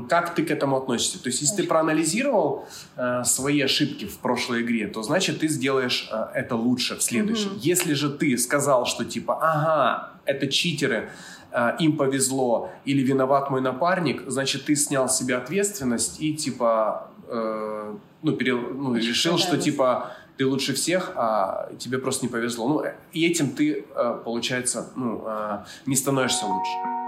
как 0.08 0.34
ты 0.34 0.44
к 0.44 0.50
этому 0.50 0.76
относишься? 0.76 1.22
То 1.22 1.28
есть, 1.28 1.42
если 1.42 1.62
ты 1.62 1.68
проанализировал 1.68 2.66
э, 2.96 3.24
свои 3.24 3.60
ошибки 3.60 4.06
в 4.06 4.18
прошлой 4.18 4.62
игре, 4.62 4.86
то 4.86 5.02
значит 5.02 5.40
ты 5.40 5.48
сделаешь 5.48 6.08
э, 6.12 6.26
это 6.34 6.56
лучше 6.56 6.96
в 6.96 7.02
следующем. 7.02 7.52
Угу. 7.52 7.60
Если 7.60 7.94
же 7.94 8.10
ты 8.10 8.36
сказал, 8.38 8.86
что 8.86 9.04
типа, 9.04 9.38
ага, 9.40 10.10
это 10.24 10.46
читеры, 10.46 11.10
э, 11.50 11.76
им 11.80 11.96
повезло, 11.96 12.70
или 12.84 13.02
виноват 13.02 13.50
мой 13.50 13.60
напарник, 13.60 14.22
значит 14.26 14.64
ты 14.64 14.76
снял 14.76 15.08
с 15.08 15.18
себя 15.18 15.38
ответственность 15.38 16.20
и 16.20 16.34
типа, 16.34 17.10
э, 17.28 17.94
ну, 18.22 18.32
пере, 18.36 18.54
ну 18.54 18.94
решил, 18.94 19.38
что 19.38 19.58
типа 19.58 20.12
ты 20.36 20.46
лучше 20.46 20.74
всех, 20.74 21.12
а 21.16 21.70
тебе 21.78 21.98
просто 21.98 22.26
не 22.26 22.32
повезло. 22.32 22.68
Ну, 22.68 22.84
и 23.12 23.26
этим 23.26 23.50
ты, 23.50 23.84
э, 23.94 24.18
получается, 24.24 24.90
ну, 24.96 25.22
э, 25.26 25.64
не 25.86 25.96
становишься 25.96 26.46
лучше. 26.46 27.01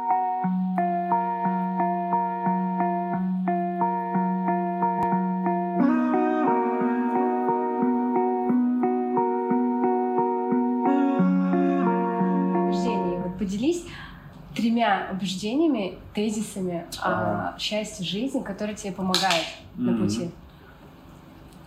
Тремя 14.55 15.09
убеждениями, 15.13 15.99
тезисами 16.15 16.87
ага. 17.01 17.55
о 17.57 17.59
счастье 17.59 18.05
жизни, 18.05 18.41
которые 18.41 18.77
тебе 18.77 18.93
помогают 18.93 19.47
mm-hmm. 19.77 19.83
на 19.83 19.99
пути. 19.99 20.31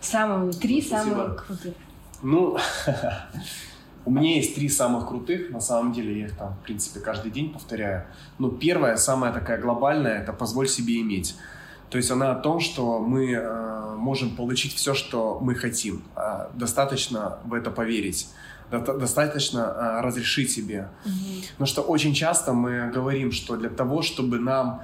Самые 0.00 0.52
три 0.52 0.80
Спасибо. 0.80 1.14
самых 1.14 1.46
крутых. 1.46 1.74
Ну, 2.22 2.58
у 4.04 4.10
меня 4.10 4.36
есть 4.36 4.54
три 4.54 4.68
самых 4.68 5.08
крутых. 5.08 5.50
На 5.50 5.60
самом 5.60 5.92
деле 5.92 6.20
я 6.20 6.26
их 6.26 6.36
там, 6.36 6.54
в 6.54 6.64
принципе, 6.64 7.00
каждый 7.00 7.30
день 7.30 7.52
повторяю. 7.52 8.06
Но 8.38 8.48
первая, 8.48 8.96
самая 8.96 9.32
такая 9.32 9.60
глобальная, 9.60 10.22
это 10.22 10.32
позволь 10.32 10.68
себе 10.68 11.00
иметь. 11.00 11.36
То 11.90 11.98
есть 11.98 12.10
она 12.10 12.32
о 12.32 12.34
том, 12.34 12.60
что 12.60 12.98
мы 12.98 13.32
э, 13.32 13.94
можем 13.96 14.36
получить 14.36 14.74
все, 14.74 14.94
что 14.94 15.38
мы 15.40 15.54
хотим. 15.54 16.02
Э, 16.16 16.48
достаточно 16.54 17.38
в 17.44 17.54
это 17.54 17.70
поверить 17.70 18.28
достаточно 18.70 19.98
а, 19.98 20.02
разрешить 20.02 20.50
себе. 20.50 20.88
Угу. 21.04 21.12
Потому 21.52 21.66
что 21.66 21.82
очень 21.82 22.14
часто 22.14 22.52
мы 22.52 22.90
говорим, 22.90 23.32
что 23.32 23.56
для 23.56 23.70
того, 23.70 24.02
чтобы 24.02 24.38
нам 24.38 24.82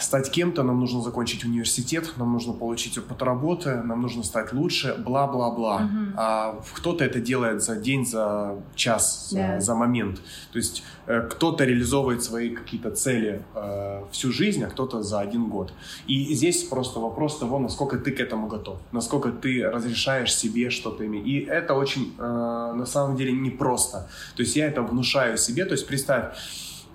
стать 0.00 0.30
кем-то, 0.30 0.62
нам 0.62 0.80
нужно 0.80 1.00
закончить 1.00 1.44
университет, 1.44 2.12
нам 2.16 2.32
нужно 2.32 2.52
получить 2.52 2.98
опыт 2.98 3.22
работы, 3.22 3.82
нам 3.82 4.02
нужно 4.02 4.22
стать 4.22 4.52
лучше, 4.52 4.94
бла-бла-бла. 4.98 5.82
Uh-huh. 5.82 6.14
А 6.16 6.60
кто-то 6.74 7.04
это 7.04 7.20
делает 7.20 7.62
за 7.62 7.76
день, 7.76 8.06
за 8.06 8.56
час, 8.74 9.28
за, 9.30 9.38
yeah. 9.38 9.60
за 9.60 9.74
момент. 9.74 10.20
То 10.52 10.58
есть 10.58 10.82
э, 11.06 11.28
кто-то 11.30 11.64
реализовывает 11.64 12.22
свои 12.22 12.50
какие-то 12.50 12.90
цели 12.90 13.42
э, 13.54 14.04
всю 14.10 14.32
жизнь, 14.32 14.62
а 14.64 14.68
кто-то 14.68 15.02
за 15.02 15.20
один 15.20 15.48
год. 15.48 15.72
И 16.06 16.34
здесь 16.34 16.64
просто 16.64 17.00
вопрос 17.00 17.38
того, 17.38 17.58
насколько 17.58 17.98
ты 17.98 18.12
к 18.12 18.20
этому 18.20 18.48
готов, 18.48 18.78
насколько 18.92 19.30
ты 19.30 19.62
разрешаешь 19.68 20.34
себе 20.34 20.70
что-то 20.70 21.06
иметь. 21.06 21.26
И 21.26 21.40
это 21.40 21.74
очень, 21.74 22.14
э, 22.18 22.22
на 22.22 22.86
самом 22.86 23.16
деле, 23.16 23.32
непросто. 23.32 24.08
То 24.36 24.42
есть 24.42 24.56
я 24.56 24.66
это 24.66 24.82
внушаю 24.82 25.36
себе. 25.38 25.64
То 25.64 25.72
есть 25.72 25.86
представь, 25.86 26.36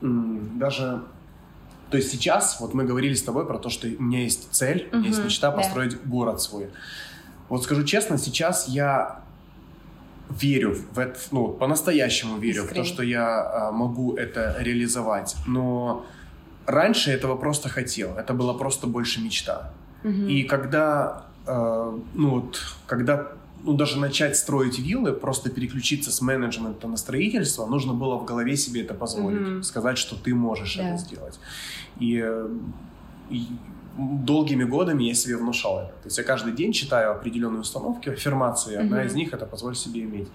даже 0.01 1.01
то 1.89 1.97
есть 1.97 2.11
сейчас, 2.11 2.59
вот 2.59 2.73
мы 2.73 2.83
говорили 2.83 3.13
с 3.13 3.23
тобой 3.23 3.45
про 3.45 3.57
то, 3.57 3.69
что 3.69 3.87
у 3.87 4.01
меня 4.01 4.23
есть 4.23 4.49
цель, 4.51 4.89
у 4.91 4.97
меня 4.97 5.09
есть 5.09 5.23
мечта 5.23 5.51
построить 5.51 5.91
да. 5.93 5.99
город 6.03 6.41
свой. 6.41 6.67
Вот 7.49 7.63
скажу 7.63 7.83
честно, 7.83 8.17
сейчас 8.17 8.67
я 8.67 9.21
верю 10.29 10.77
в 10.91 10.99
это, 10.99 11.17
ну, 11.31 11.47
по-настоящему 11.47 12.37
верю 12.37 12.63
Искренне. 12.63 12.83
в 12.83 12.87
то, 12.87 12.93
что 12.93 13.03
я 13.03 13.67
а, 13.67 13.71
могу 13.71 14.15
это 14.15 14.57
реализовать. 14.59 15.35
Но 15.45 16.05
раньше 16.65 17.11
этого 17.11 17.37
просто 17.37 17.69
хотел. 17.69 18.15
Это 18.17 18.33
была 18.33 18.53
просто 18.53 18.87
больше 18.87 19.21
мечта. 19.21 19.71
Угу. 20.03 20.27
И 20.27 20.43
когда, 20.43 21.25
э, 21.45 21.99
ну 22.13 22.29
вот, 22.29 22.61
когда 22.85 23.31
ну, 23.63 23.73
даже 23.73 23.99
начать 23.99 24.37
строить 24.37 24.79
виллы, 24.79 25.13
просто 25.13 25.49
переключиться 25.49 26.11
с 26.11 26.21
менеджмента 26.21 26.87
на 26.87 26.97
строительство, 26.97 27.65
нужно 27.65 27.93
было 27.93 28.17
в 28.17 28.25
голове 28.25 28.55
себе 28.57 28.81
это 28.81 28.93
позволить, 28.93 29.39
mm-hmm. 29.39 29.63
сказать, 29.63 29.97
что 29.97 30.15
ты 30.15 30.33
можешь 30.33 30.77
да. 30.77 30.89
это 30.89 30.97
сделать. 30.97 31.39
И, 31.99 32.25
и 33.29 33.47
долгими 33.97 34.63
годами 34.63 35.03
я 35.03 35.13
себе 35.13 35.37
внушал 35.37 35.79
это. 35.79 35.89
То 35.89 36.05
есть 36.05 36.17
я 36.17 36.23
каждый 36.23 36.53
день 36.53 36.71
читаю 36.71 37.11
определенные 37.11 37.61
установки, 37.61 38.09
аффирмации. 38.09 38.75
Одна 38.75 39.03
mm-hmm. 39.03 39.07
из 39.07 39.13
них 39.15 39.33
это 39.33 39.45
позволь 39.45 39.75
себе 39.75 40.01
иметь. 40.01 40.27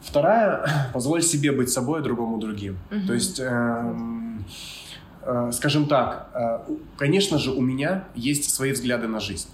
Вторая 0.00 0.90
позволь 0.92 1.22
себе 1.22 1.52
быть 1.52 1.70
собой, 1.70 2.00
а 2.00 2.02
другому 2.02 2.38
другим. 2.38 2.78
Mm-hmm. 2.90 3.06
То 3.06 3.12
есть 3.14 3.40
э, 3.40 3.94
э, 5.22 5.50
скажем 5.52 5.86
так, 5.86 6.30
э, 6.34 6.74
конечно 6.96 7.38
же, 7.38 7.52
у 7.52 7.60
меня 7.60 8.04
есть 8.14 8.50
свои 8.52 8.72
взгляды 8.72 9.06
на 9.06 9.20
жизнь 9.20 9.48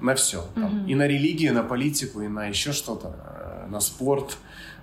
на 0.00 0.14
все. 0.14 0.44
Там, 0.54 0.86
И 0.86 0.94
на 0.94 1.06
религию, 1.06 1.54
на 1.54 1.62
политику, 1.62 2.20
и 2.22 2.28
на 2.28 2.46
еще 2.46 2.72
что-то, 2.72 3.08
э, 3.08 3.66
на 3.70 3.80
спорт, 3.80 4.36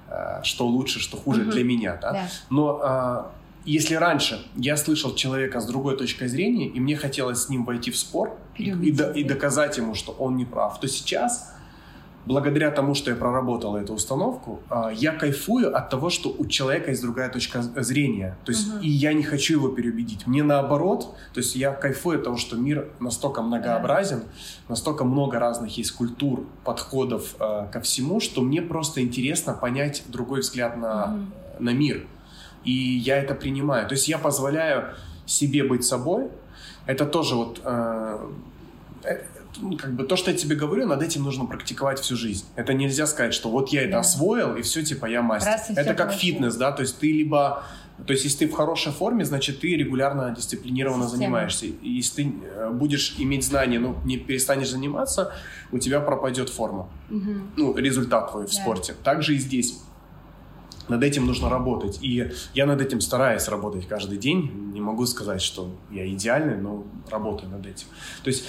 э, 0.09 0.41
что 0.43 0.67
лучше, 0.67 0.99
что 0.99 1.17
хуже 1.17 1.41
угу. 1.41 1.51
для 1.51 1.63
меня. 1.63 1.97
Да? 2.01 2.11
Да. 2.13 2.27
Но 2.49 2.79
а, 2.83 3.31
если 3.65 3.95
раньше 3.95 4.45
я 4.55 4.77
слышал 4.77 5.13
человека 5.15 5.59
с 5.59 5.65
другой 5.65 5.97
точкой 5.97 6.27
зрения, 6.27 6.67
и 6.67 6.79
мне 6.79 6.95
хотелось 6.95 7.43
с 7.43 7.49
ним 7.49 7.65
войти 7.65 7.91
в 7.91 7.97
спор 7.97 8.37
и, 8.55 8.69
и, 8.69 9.19
и 9.19 9.23
доказать 9.23 9.77
ему, 9.77 9.93
что 9.93 10.13
он 10.13 10.37
не 10.37 10.45
прав, 10.45 10.79
то 10.79 10.87
сейчас 10.87 11.53
благодаря 12.27 12.71
тому, 12.71 12.93
что 12.93 13.09
я 13.11 13.15
проработал 13.15 13.77
эту 13.77 13.93
установку, 13.93 14.59
а, 14.69 14.91
я 14.91 15.13
кайфую 15.13 15.75
от 15.75 15.89
того, 15.89 16.09
что 16.09 16.35
у 16.37 16.45
человека 16.45 16.89
есть 16.91 17.01
другая 17.01 17.29
точка 17.29 17.61
зрения. 17.61 18.37
То 18.43 18.51
есть, 18.51 18.67
угу. 18.67 18.79
и 18.81 18.89
я 18.89 19.13
не 19.13 19.23
хочу 19.23 19.53
его 19.53 19.69
переубедить. 19.69 20.27
Мне 20.27 20.43
наоборот, 20.43 21.15
то 21.33 21.39
есть 21.39 21.55
я 21.55 21.71
кайфую 21.71 22.17
от 22.17 22.23
того, 22.25 22.37
что 22.37 22.57
мир 22.57 22.89
настолько 22.99 23.41
многообразен, 23.41 24.23
настолько 24.67 25.05
много 25.05 25.39
разных 25.39 25.77
есть 25.77 25.91
культур, 25.91 26.45
подходов 26.65 27.35
э, 27.39 27.67
ко 27.71 27.79
всему, 27.79 28.19
что 28.19 28.41
мне 28.41 28.61
просто 28.61 29.01
интересно 29.01 29.53
понять 29.53 30.03
другой 30.07 30.41
взгляд 30.41 30.77
на, 30.77 31.05
угу. 31.05 31.63
на 31.63 31.69
мир. 31.73 32.05
И 32.65 32.71
я 32.71 33.17
это 33.17 33.35
принимаю. 33.35 33.87
То 33.87 33.93
есть 33.93 34.09
я 34.09 34.17
позволяю 34.17 34.93
себе 35.25 35.63
быть 35.63 35.85
собой. 35.85 36.27
Это 36.85 37.05
тоже 37.05 37.35
вот 37.35 37.61
э, 37.63 38.17
ну, 39.03 39.36
как 39.79 39.93
бы 39.93 40.03
то, 40.03 40.15
что 40.15 40.31
я 40.31 40.37
тебе 40.37 40.55
говорю, 40.55 40.87
над 40.87 41.01
этим 41.01 41.23
нужно 41.23 41.45
практиковать 41.45 41.99
всю 41.99 42.15
жизнь. 42.15 42.45
Это 42.55 42.73
нельзя 42.73 43.07
сказать, 43.07 43.33
что 43.33 43.49
вот 43.49 43.69
я 43.69 43.81
это 43.81 43.91
да. 43.91 43.99
освоил, 43.99 44.55
и 44.55 44.61
все, 44.61 44.83
типа, 44.83 45.05
я 45.05 45.21
мастер. 45.21 45.51
Раз 45.51 45.69
это 45.69 45.93
как 45.93 45.97
хорошо. 45.97 46.19
фитнес, 46.19 46.55
да, 46.55 46.71
то 46.71 46.81
есть 46.81 46.97
ты 46.99 47.11
либо... 47.11 47.63
То 48.05 48.13
есть, 48.13 48.25
если 48.25 48.45
ты 48.45 48.51
в 48.51 48.55
хорошей 48.55 48.91
форме, 48.91 49.25
значит, 49.25 49.59
ты 49.59 49.75
регулярно, 49.75 50.29
дисциплинированно 50.29 51.05
Система. 51.05 51.19
занимаешься. 51.19 51.65
И 51.65 51.89
если 51.89 52.23
ты 52.23 52.33
э, 52.43 52.69
будешь 52.71 53.15
иметь 53.17 53.43
знания, 53.43 53.79
но 53.79 53.97
не 54.05 54.17
перестанешь 54.17 54.69
заниматься, 54.69 55.33
у 55.71 55.79
тебя 55.79 55.99
пропадет 55.99 56.49
форма. 56.49 56.89
Угу. 57.09 57.31
Ну, 57.55 57.75
результат 57.75 58.29
твой 58.29 58.45
в 58.45 58.51
да. 58.51 58.53
спорте. 58.53 58.93
Также 59.03 59.33
и 59.33 59.39
здесь. 59.39 59.79
Над 60.89 61.03
этим 61.03 61.25
нужно 61.25 61.49
работать. 61.49 61.97
И 62.01 62.31
я 62.53 62.65
над 62.67 62.81
этим 62.81 63.01
стараюсь 63.01 63.47
работать 63.47 63.87
каждый 63.87 64.19
день. 64.19 64.71
Не 64.73 64.79
могу 64.79 65.07
сказать, 65.07 65.41
что 65.41 65.75
я 65.89 66.07
идеальный, 66.07 66.55
но 66.55 66.85
работаю 67.09 67.49
над 67.49 67.65
этим. 67.65 67.87
То 68.23 68.29
есть 68.29 68.45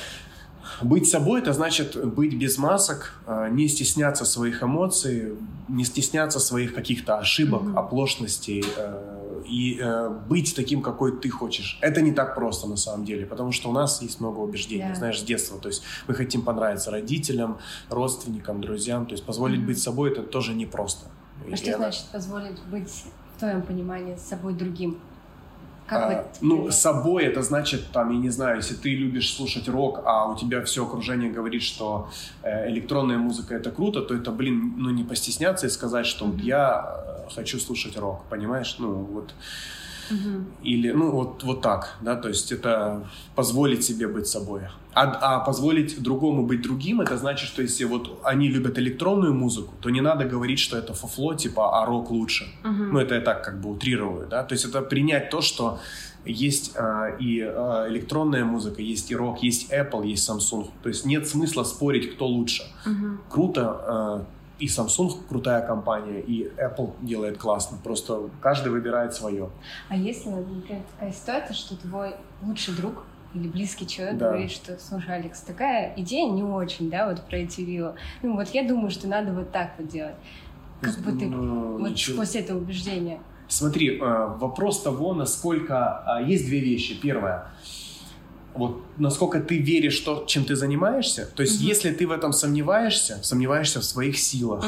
быть 0.82 1.08
собой– 1.08 1.40
это 1.42 1.52
значит 1.52 1.96
быть 2.14 2.34
без 2.34 2.58
масок, 2.58 3.14
а, 3.26 3.48
не 3.48 3.68
стесняться 3.68 4.24
своих 4.24 4.62
эмоций, 4.62 5.34
не 5.68 5.84
стесняться 5.84 6.40
своих 6.40 6.74
каких-то 6.74 7.18
ошибок, 7.18 7.62
mm-hmm. 7.62 7.78
оплошностей 7.78 8.64
э, 8.76 9.42
и 9.46 9.78
э, 9.80 10.10
быть 10.28 10.54
таким, 10.54 10.82
какой 10.82 11.18
ты 11.18 11.28
хочешь. 11.30 11.78
Это 11.80 12.00
не 12.00 12.12
так 12.12 12.34
просто 12.34 12.66
на 12.68 12.76
самом 12.76 13.04
деле, 13.04 13.26
потому 13.26 13.52
что 13.52 13.70
у 13.70 13.72
нас 13.72 14.02
есть 14.02 14.20
много 14.20 14.38
убеждений, 14.38 14.84
yeah. 14.84 14.94
знаешь, 14.94 15.20
с 15.20 15.22
детства. 15.22 15.58
То 15.58 15.68
есть 15.68 15.82
мы 16.06 16.14
хотим 16.14 16.42
понравиться 16.42 16.90
родителям, 16.90 17.58
родственникам, 17.90 18.60
друзьям. 18.60 19.06
То 19.06 19.12
есть 19.12 19.24
позволить 19.24 19.60
mm-hmm. 19.60 19.66
быть 19.66 19.82
собой– 19.82 20.10
это 20.12 20.22
тоже 20.22 20.54
непросто. 20.54 21.06
А 21.46 21.50
и 21.50 21.56
что 21.56 21.70
это... 21.70 21.78
значит 21.78 22.04
позволить 22.12 22.62
быть, 22.70 23.04
в 23.36 23.38
твоем 23.38 23.62
понимании, 23.62 24.16
с 24.16 24.28
собой 24.28 24.54
другим? 24.54 24.98
Как 25.88 26.10
а, 26.10 26.24
ну, 26.42 26.70
с 26.70 26.76
собой 26.76 27.24
это 27.24 27.42
значит, 27.42 27.90
там, 27.92 28.10
я 28.10 28.18
не 28.18 28.28
знаю, 28.28 28.56
если 28.56 28.74
ты 28.74 28.94
любишь 28.94 29.34
слушать 29.34 29.68
рок, 29.68 30.02
а 30.04 30.26
у 30.26 30.36
тебя 30.36 30.62
все 30.62 30.84
окружение 30.84 31.30
говорит, 31.30 31.62
что 31.62 32.10
э, 32.42 32.70
электронная 32.70 33.16
музыка 33.16 33.54
это 33.54 33.70
круто, 33.70 34.02
то 34.02 34.14
это, 34.14 34.30
блин, 34.30 34.74
ну 34.76 34.90
не 34.90 35.02
постесняться 35.02 35.66
и 35.66 35.70
сказать, 35.70 36.04
что 36.04 36.26
mm-hmm. 36.26 36.42
я 36.42 37.24
э, 37.26 37.34
хочу 37.34 37.58
слушать 37.58 37.96
рок, 37.96 38.24
понимаешь? 38.28 38.76
Ну, 38.78 38.92
вот 38.92 39.32
Угу. 40.10 40.44
Или, 40.62 40.92
ну, 40.92 41.10
вот, 41.10 41.42
вот 41.44 41.60
так, 41.60 41.96
да, 42.00 42.16
то 42.16 42.28
есть 42.28 42.52
это 42.52 43.06
позволить 43.34 43.84
себе 43.84 44.08
быть 44.08 44.26
собой. 44.26 44.62
А, 44.94 45.02
а 45.02 45.40
позволить 45.40 46.02
другому 46.02 46.46
быть 46.46 46.62
другим, 46.62 47.00
это 47.00 47.16
значит, 47.16 47.48
что 47.48 47.62
если 47.62 47.84
вот 47.84 48.20
они 48.24 48.48
любят 48.48 48.78
электронную 48.78 49.34
музыку, 49.34 49.74
то 49.80 49.90
не 49.90 50.00
надо 50.00 50.24
говорить, 50.24 50.58
что 50.58 50.76
это 50.76 50.92
фуфло, 50.92 51.34
типа, 51.34 51.80
а 51.80 51.86
рок 51.86 52.10
лучше. 52.10 52.46
Угу. 52.64 52.84
Ну, 52.92 52.98
это 52.98 53.14
я 53.14 53.20
так 53.20 53.44
как 53.44 53.60
бы 53.60 53.70
утрирую, 53.70 54.26
да, 54.28 54.42
то 54.42 54.54
есть 54.54 54.64
это 54.64 54.82
принять 54.82 55.30
то, 55.30 55.40
что 55.40 55.78
есть 56.24 56.72
э, 56.74 57.16
и 57.20 57.40
э, 57.40 57.86
электронная 57.88 58.44
музыка, 58.44 58.82
есть 58.82 59.10
и 59.10 59.16
рок, 59.16 59.42
есть 59.42 59.72
Apple, 59.72 60.06
есть 60.06 60.28
Samsung. 60.28 60.68
То 60.82 60.88
есть 60.88 61.06
нет 61.06 61.26
смысла 61.26 61.64
спорить, 61.64 62.14
кто 62.14 62.26
лучше. 62.26 62.64
Угу. 62.84 63.18
Круто, 63.30 64.24
э, 64.26 64.37
и 64.58 64.66
Samsung 64.66 65.12
крутая 65.28 65.66
компания, 65.66 66.20
и 66.20 66.50
Apple 66.56 66.92
делает 67.00 67.38
классно. 67.38 67.78
Просто 67.82 68.28
каждый 68.40 68.70
выбирает 68.72 69.14
свое. 69.14 69.50
А 69.88 69.96
если, 69.96 70.28
например, 70.30 70.82
такая 70.94 71.12
ситуация, 71.12 71.54
что 71.54 71.76
твой 71.76 72.14
лучший 72.42 72.74
друг 72.74 73.04
или 73.34 73.46
близкий 73.48 73.86
человек 73.86 74.16
Да. 74.18 74.28
говорит, 74.30 74.50
что, 74.50 74.78
слушай, 74.80 75.14
Алекс, 75.14 75.40
такая 75.42 75.92
идея 75.96 76.30
не 76.30 76.42
очень, 76.42 76.90
да, 76.90 77.08
вот 77.08 77.22
про 77.22 77.36
эти 77.38 77.60
виллы. 77.60 77.94
Ну 78.22 78.34
вот 78.36 78.48
я 78.48 78.66
думаю, 78.66 78.90
что 78.90 79.06
надо 79.06 79.32
вот 79.32 79.52
так 79.52 79.72
вот 79.78 79.88
делать. 79.88 80.14
Как 80.80 80.96
бы 81.00 81.12
ты 81.12 81.26
Ну, 81.26 81.78
вот 81.78 81.90
ничего. 81.90 82.18
после 82.18 82.40
этого 82.40 82.58
убеждения. 82.58 83.20
Смотри, 83.48 83.98
э, 83.98 84.26
вопрос 84.38 84.82
того, 84.82 85.14
насколько... 85.14 86.02
а, 86.06 86.20
Есть 86.22 86.46
две 86.46 86.60
вещи. 86.60 86.98
Первое. 87.00 87.46
Вот 88.58 88.82
насколько 88.96 89.38
ты 89.40 89.58
веришь 89.58 90.00
то, 90.00 90.24
чем 90.26 90.44
ты 90.44 90.56
занимаешься. 90.56 91.26
То 91.36 91.42
есть, 91.42 91.60
Мгм. 91.60 91.68
если 91.68 91.92
ты 91.92 92.06
в 92.06 92.10
этом 92.10 92.32
сомневаешься, 92.32 93.20
сомневаешься 93.22 93.78
в 93.80 93.84
своих 93.84 94.18
силах, 94.18 94.64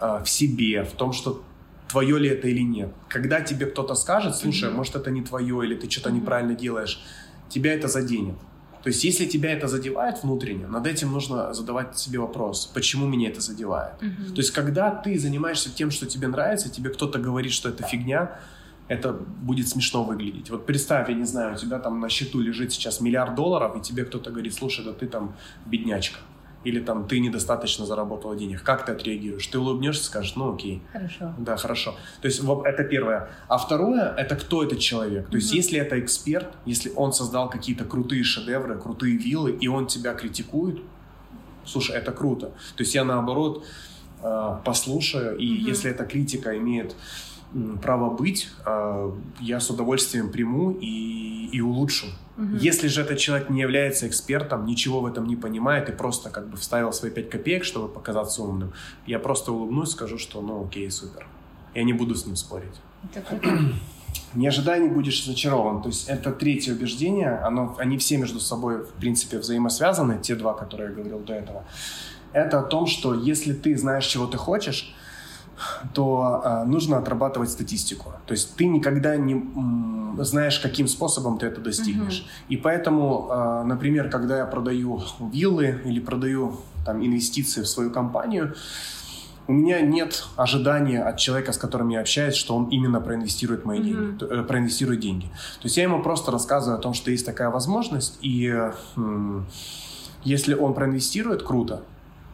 а, 0.00 0.22
в 0.22 0.28
себе, 0.28 0.84
в 0.84 0.92
том, 0.92 1.12
что 1.12 1.42
твое 1.88 2.18
ли 2.18 2.28
это 2.28 2.46
или 2.48 2.60
нет. 2.62 2.90
Когда 3.08 3.40
тебе 3.40 3.66
кто-то 3.66 3.94
скажет, 3.96 4.36
слушай, 4.36 4.68
Мгм. 4.68 4.76
может 4.76 4.94
это 4.94 5.10
не 5.10 5.22
твое, 5.22 5.64
или 5.64 5.74
ты 5.74 5.90
что-то 5.90 6.10
Мгм. 6.10 6.18
неправильно 6.20 6.54
делаешь, 6.54 7.00
тебя 7.48 7.72
это 7.74 7.88
заденет. 7.88 8.36
То 8.84 8.90
есть, 8.90 9.02
если 9.04 9.26
тебя 9.26 9.50
это 9.52 9.66
задевает 9.66 10.22
внутренне, 10.22 10.66
над 10.68 10.86
этим 10.86 11.12
нужно 11.12 11.52
задавать 11.54 11.98
себе 11.98 12.20
вопрос, 12.20 12.70
почему 12.72 13.06
меня 13.08 13.28
это 13.30 13.40
задевает. 13.40 14.00
Мгм. 14.00 14.34
То 14.34 14.40
есть, 14.40 14.52
когда 14.52 14.90
ты 14.90 15.18
занимаешься 15.18 15.70
тем, 15.74 15.90
что 15.90 16.06
тебе 16.06 16.28
нравится, 16.28 16.68
тебе 16.70 16.90
кто-то 16.90 17.18
говорит, 17.18 17.52
что 17.52 17.68
это 17.68 17.82
фигня, 17.82 18.38
это 18.88 19.12
будет 19.12 19.68
смешно 19.68 20.02
выглядеть. 20.04 20.50
Вот 20.50 20.66
представь, 20.66 21.08
я 21.08 21.14
не 21.14 21.24
знаю, 21.24 21.54
у 21.54 21.56
тебя 21.56 21.78
там 21.78 22.00
на 22.00 22.08
счету 22.08 22.40
лежит 22.40 22.72
сейчас 22.72 23.00
миллиард 23.00 23.34
долларов, 23.34 23.76
и 23.76 23.80
тебе 23.80 24.04
кто-то 24.04 24.30
говорит, 24.30 24.54
слушай, 24.54 24.84
да 24.84 24.92
ты 24.92 25.06
там 25.06 25.34
беднячка. 25.66 26.18
Или 26.64 26.80
там 26.80 27.06
ты 27.06 27.20
недостаточно 27.20 27.86
заработала 27.86 28.34
денег. 28.34 28.62
Как 28.64 28.84
ты 28.84 28.92
отреагируешь? 28.92 29.46
Ты 29.46 29.58
улыбнешься, 29.58 30.04
скажешь, 30.04 30.34
ну 30.36 30.52
окей, 30.54 30.82
Хорошо. 30.92 31.32
да, 31.38 31.56
хорошо. 31.56 31.94
То 32.20 32.26
есть 32.26 32.42
вот 32.42 32.66
это 32.66 32.82
первое. 32.82 33.28
А 33.48 33.58
второе, 33.58 34.12
это 34.16 34.34
кто 34.34 34.64
этот 34.64 34.80
человек. 34.80 35.28
То 35.30 35.36
есть 35.36 35.50
Мгм. 35.50 35.56
если 35.56 35.78
это 35.78 36.00
эксперт, 36.00 36.48
если 36.66 36.90
он 36.96 37.12
создал 37.12 37.48
какие-то 37.48 37.84
крутые 37.84 38.24
шедевры, 38.24 38.76
крутые 38.78 39.16
виллы, 39.16 39.52
и 39.52 39.68
он 39.68 39.86
тебя 39.86 40.14
критикует, 40.14 40.80
слушай, 41.64 41.94
это 41.94 42.10
круто. 42.10 42.46
То 42.76 42.82
есть 42.82 42.94
я 42.94 43.04
наоборот 43.04 43.64
э, 44.20 44.56
послушаю, 44.64 45.36
и 45.38 45.58
Мгм. 45.60 45.66
если 45.68 45.90
эта 45.92 46.04
критика 46.04 46.56
имеет 46.58 46.96
право 47.82 48.10
быть, 48.10 48.48
э, 48.66 49.12
я 49.40 49.60
с 49.60 49.70
удовольствием 49.70 50.30
приму 50.30 50.72
и, 50.72 51.48
и 51.52 51.60
улучшу. 51.60 52.06
Мгм. 52.36 52.56
Если 52.56 52.88
же 52.88 53.00
этот 53.02 53.18
человек 53.18 53.50
не 53.50 53.60
является 53.60 54.06
экспертом, 54.06 54.66
ничего 54.66 55.00
в 55.00 55.06
этом 55.06 55.26
не 55.26 55.36
понимает 55.36 55.88
и 55.88 55.92
просто 55.92 56.30
как 56.30 56.48
бы 56.48 56.56
вставил 56.56 56.92
свои 56.92 57.10
пять 57.10 57.30
копеек, 57.30 57.64
чтобы 57.64 57.88
показаться 57.88 58.42
умным, 58.42 58.72
я 59.06 59.18
просто 59.18 59.52
улыбнусь, 59.52 59.90
скажу, 59.90 60.18
что 60.18 60.40
ну 60.40 60.64
окей, 60.66 60.90
супер. 60.90 61.26
Я 61.74 61.84
не 61.84 61.92
буду 61.92 62.14
с 62.14 62.26
ним 62.26 62.36
спорить. 62.36 62.80
Это 63.14 63.22
круто. 63.22 63.48
Не 64.34 64.48
ожидай, 64.48 64.80
не 64.80 64.88
будешь 64.88 65.22
разочарован. 65.22 65.80
То 65.82 65.88
есть 65.88 66.08
это 66.08 66.32
третье 66.32 66.74
убеждение, 66.74 67.30
оно, 67.38 67.74
они 67.78 67.96
все 67.96 68.18
между 68.18 68.40
собой, 68.40 68.84
в 68.84 68.92
принципе, 68.92 69.38
взаимосвязаны, 69.38 70.18
те 70.20 70.34
два, 70.34 70.52
которые 70.52 70.90
я 70.90 70.94
говорил 70.94 71.20
до 71.20 71.32
этого. 71.32 71.64
Это 72.32 72.60
о 72.60 72.62
том, 72.62 72.86
что 72.86 73.14
если 73.14 73.54
ты 73.54 73.76
знаешь, 73.76 74.06
чего 74.06 74.26
ты 74.26 74.36
хочешь, 74.36 74.94
то 75.94 76.42
э, 76.44 76.64
нужно 76.64 76.98
отрабатывать 76.98 77.50
статистику. 77.50 78.12
То 78.26 78.32
есть 78.32 78.56
ты 78.56 78.66
никогда 78.66 79.16
не 79.16 79.34
м, 79.34 80.18
знаешь, 80.22 80.58
каким 80.60 80.88
способом 80.88 81.38
ты 81.38 81.46
это 81.46 81.60
достигнешь. 81.60 82.26
И 82.48 82.56
поэтому, 82.56 83.28
э, 83.30 83.62
например, 83.64 84.10
когда 84.10 84.38
я 84.38 84.46
продаю 84.46 85.02
виллы 85.20 85.80
или 85.84 86.00
продаю 86.00 86.60
там, 86.84 87.04
инвестиции 87.04 87.62
в 87.62 87.66
свою 87.68 87.90
компанию, 87.90 88.54
у 89.46 89.52
меня 89.52 89.80
нет 89.80 90.24
ожидания 90.36 91.02
от 91.02 91.16
человека, 91.16 91.52
с 91.52 91.56
которым 91.58 91.88
я 91.88 92.00
общаюсь, 92.00 92.34
что 92.34 92.54
он 92.54 92.68
именно 92.68 93.00
проинвестирует 93.00 93.64
мои 93.64 93.78
Мгм. 93.78 93.86
деньги, 94.18 94.24
э, 94.40 94.42
проинвестирует 94.42 95.00
деньги. 95.00 95.26
То 95.60 95.64
есть 95.64 95.76
я 95.78 95.84
ему 95.84 96.02
просто 96.02 96.30
рассказываю 96.30 96.78
о 96.78 96.82
том, 96.82 96.92
что 96.94 97.10
есть 97.10 97.24
такая 97.26 97.48
возможность, 97.50 98.18
и 98.20 98.46
э, 98.46 98.72
м, 98.96 99.46
если 100.22 100.52
он 100.54 100.74
проинвестирует, 100.74 101.42
круто. 101.42 101.80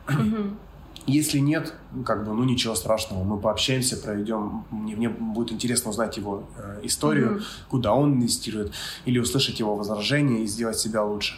Мгм. 0.09 0.59
Если 1.07 1.39
нет, 1.39 1.75
ну, 1.93 2.03
как 2.03 2.25
бы, 2.25 2.33
ну 2.33 2.45
ничего 2.45 2.75
страшного, 2.75 3.25
мы 3.25 3.39
пообщаемся, 3.39 3.97
проведем. 3.97 4.65
Мне, 4.71 4.97
мне 4.97 5.09
будет 5.11 5.53
интересно 5.53 5.91
узнать 5.91 6.17
его 6.17 6.45
э, 6.57 6.81
историю, 6.85 7.33
Мгм. 7.33 7.43
куда 7.69 7.93
он 7.93 8.15
инвестирует, 8.15 8.73
или 9.05 9.19
услышать 9.19 9.61
его 9.61 9.77
возражения 9.77 10.43
и 10.43 10.47
сделать 10.47 10.79
себя 10.79 11.05
лучше. 11.05 11.35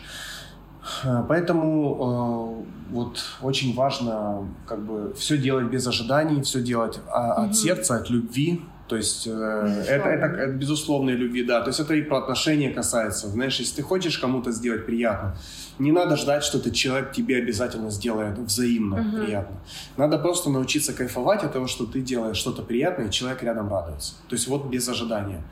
Э, 1.04 1.24
Поэтому 1.28 2.64
э, 2.90 2.92
вот 2.94 3.18
очень 3.42 3.74
важно 3.74 4.46
как 4.66 4.84
бы 4.84 5.12
все 5.18 5.36
делать 5.36 5.66
без 5.66 5.84
ожиданий, 5.86 6.42
все 6.42 6.62
делать 6.62 7.00
а, 7.08 7.44
от 7.46 7.56
сердца, 7.56 7.96
от 7.96 8.08
любви. 8.10 8.60
То 8.88 8.96
есть 8.96 9.26
э, 9.26 9.30
Безусловно. 9.30 9.82
это, 9.90 10.08
это, 10.08 10.26
это 10.42 10.52
безусловной 10.52 11.12
любви, 11.14 11.42
да. 11.44 11.60
То 11.60 11.68
есть 11.68 11.80
это 11.80 11.94
и 11.94 12.02
про 12.02 12.18
отношения 12.18 12.70
касается. 12.70 13.26
Знаешь, 13.28 13.58
если 13.58 13.76
ты 13.76 13.82
хочешь 13.82 14.16
кому-то 14.18 14.52
сделать 14.52 14.86
приятно, 14.86 15.36
не 15.80 15.90
надо 15.92 16.16
ждать, 16.16 16.44
что 16.44 16.58
этот 16.58 16.72
человек 16.74 17.12
тебе 17.12 17.36
обязательно 17.38 17.90
сделает 17.90 18.38
взаимно 18.38 18.96
Мгм. 19.02 19.24
приятно. 19.24 19.56
Надо 19.96 20.18
просто 20.18 20.50
научиться 20.50 20.92
кайфовать 20.92 21.42
от 21.42 21.52
того, 21.52 21.66
что 21.66 21.84
ты 21.84 22.00
делаешь 22.00 22.36
что-то 22.36 22.62
приятное, 22.62 23.08
и 23.08 23.10
человек 23.10 23.42
рядом 23.42 23.68
радуется. 23.68 24.14
То 24.28 24.36
есть 24.36 24.46
вот 24.46 24.66
без 24.66 24.88
ожидания. 24.88 25.42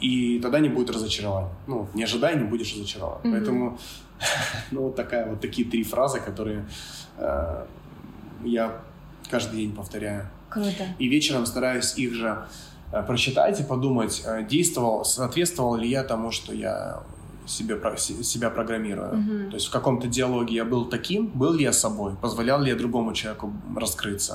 И 0.00 0.40
тогда 0.40 0.58
не 0.60 0.68
будет 0.68 0.90
разочарования. 0.90 1.50
Ну, 1.66 1.88
не 1.94 2.04
ожидай, 2.04 2.36
не 2.36 2.44
будешь 2.44 2.74
разочарован. 2.74 3.18
Мгм. 3.24 3.32
Поэтому, 3.32 3.78
ну, 4.70 4.82
вот 4.82 4.96
такая 4.96 5.26
вот 5.28 5.40
такие 5.40 5.68
три 5.68 5.82
фразы, 5.84 6.20
которые 6.20 6.66
э, 7.18 7.64
я 8.44 8.80
каждый 9.30 9.56
день 9.60 9.74
повторяю. 9.74 10.28
Круто. 10.48 10.84
И 10.98 11.08
вечером 11.08 11.46
стараюсь 11.46 11.94
их 11.98 12.14
же 12.14 12.44
э, 12.92 13.02
прочитать 13.02 13.60
и 13.60 13.62
подумать, 13.64 14.22
э, 14.26 14.44
действовал, 14.44 15.04
соответствовал 15.04 15.76
ли 15.76 15.88
я 15.88 16.02
тому, 16.02 16.30
что 16.30 16.52
я 16.54 17.02
себе, 17.46 17.78
себя 18.22 18.50
программирую. 18.50 19.16
Мгм. 19.16 19.50
То 19.50 19.56
есть 19.56 19.66
в 19.66 19.70
каком-то 19.70 20.06
диалоге 20.08 20.54
я 20.54 20.64
был 20.64 20.84
таким, 20.86 21.26
был 21.26 21.52
ли 21.52 21.62
я 21.64 21.72
собой, 21.72 22.14
позволял 22.20 22.60
ли 22.62 22.70
я 22.70 22.76
другому 22.76 23.12
человеку 23.12 23.52
раскрыться. 23.76 24.34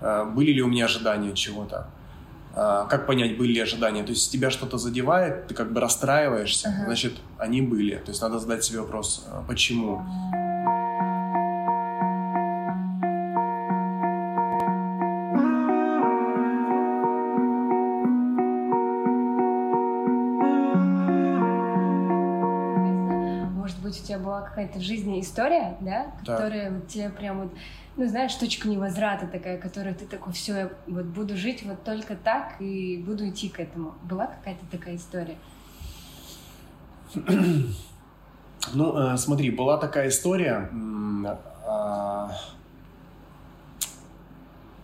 Э, 0.00 0.24
были 0.24 0.52
ли 0.52 0.62
у 0.62 0.68
меня 0.68 0.84
ожидания 0.84 1.32
чего-то. 1.34 1.86
Как 2.54 3.06
понять, 3.06 3.38
были 3.38 3.52
ли 3.54 3.60
ожидания? 3.60 4.02
То 4.02 4.10
есть 4.10 4.30
тебя 4.30 4.50
что-то 4.50 4.76
задевает, 4.76 5.46
ты 5.46 5.54
как 5.54 5.72
бы 5.72 5.80
расстраиваешься, 5.80 6.68
Ага. 6.68 6.84
значит, 6.84 7.14
они 7.38 7.62
были. 7.62 7.94
То 7.94 8.10
есть 8.10 8.20
надо 8.20 8.38
задать 8.38 8.62
себе 8.62 8.80
вопрос, 8.80 9.26
почему? 9.48 10.02
Быть, 23.92 24.02
у 24.02 24.06
тебя 24.06 24.18
была 24.18 24.42
какая-то 24.42 24.78
в 24.78 24.82
жизни 24.82 25.20
история, 25.20 25.76
да, 25.80 26.12
Да. 26.24 26.36
которая 26.36 26.70
вот 26.72 26.88
тебе 26.88 27.08
прям 27.10 27.42
вот, 27.42 27.52
ну 27.96 28.06
знаешь, 28.06 28.34
точка 28.34 28.68
невозврата 28.68 29.26
такая, 29.26 29.58
которая 29.58 29.94
ты 29.94 30.06
такой, 30.06 30.32
все, 30.32 30.56
я 30.56 30.70
вот 30.86 31.06
буду 31.06 31.36
жить 31.36 31.62
вот 31.64 31.84
только 31.84 32.16
так 32.16 32.60
и 32.60 33.02
буду 33.06 33.28
идти 33.28 33.48
к 33.48 33.60
этому. 33.60 33.94
Была 34.02 34.26
какая-то 34.26 34.64
такая 34.70 34.96
история? 34.96 35.36
Ну, 38.74 38.96
э, 38.96 39.16
смотри, 39.16 39.50
была 39.50 39.76
такая 39.76 40.08
история. 40.08 40.70
а, 41.66 42.30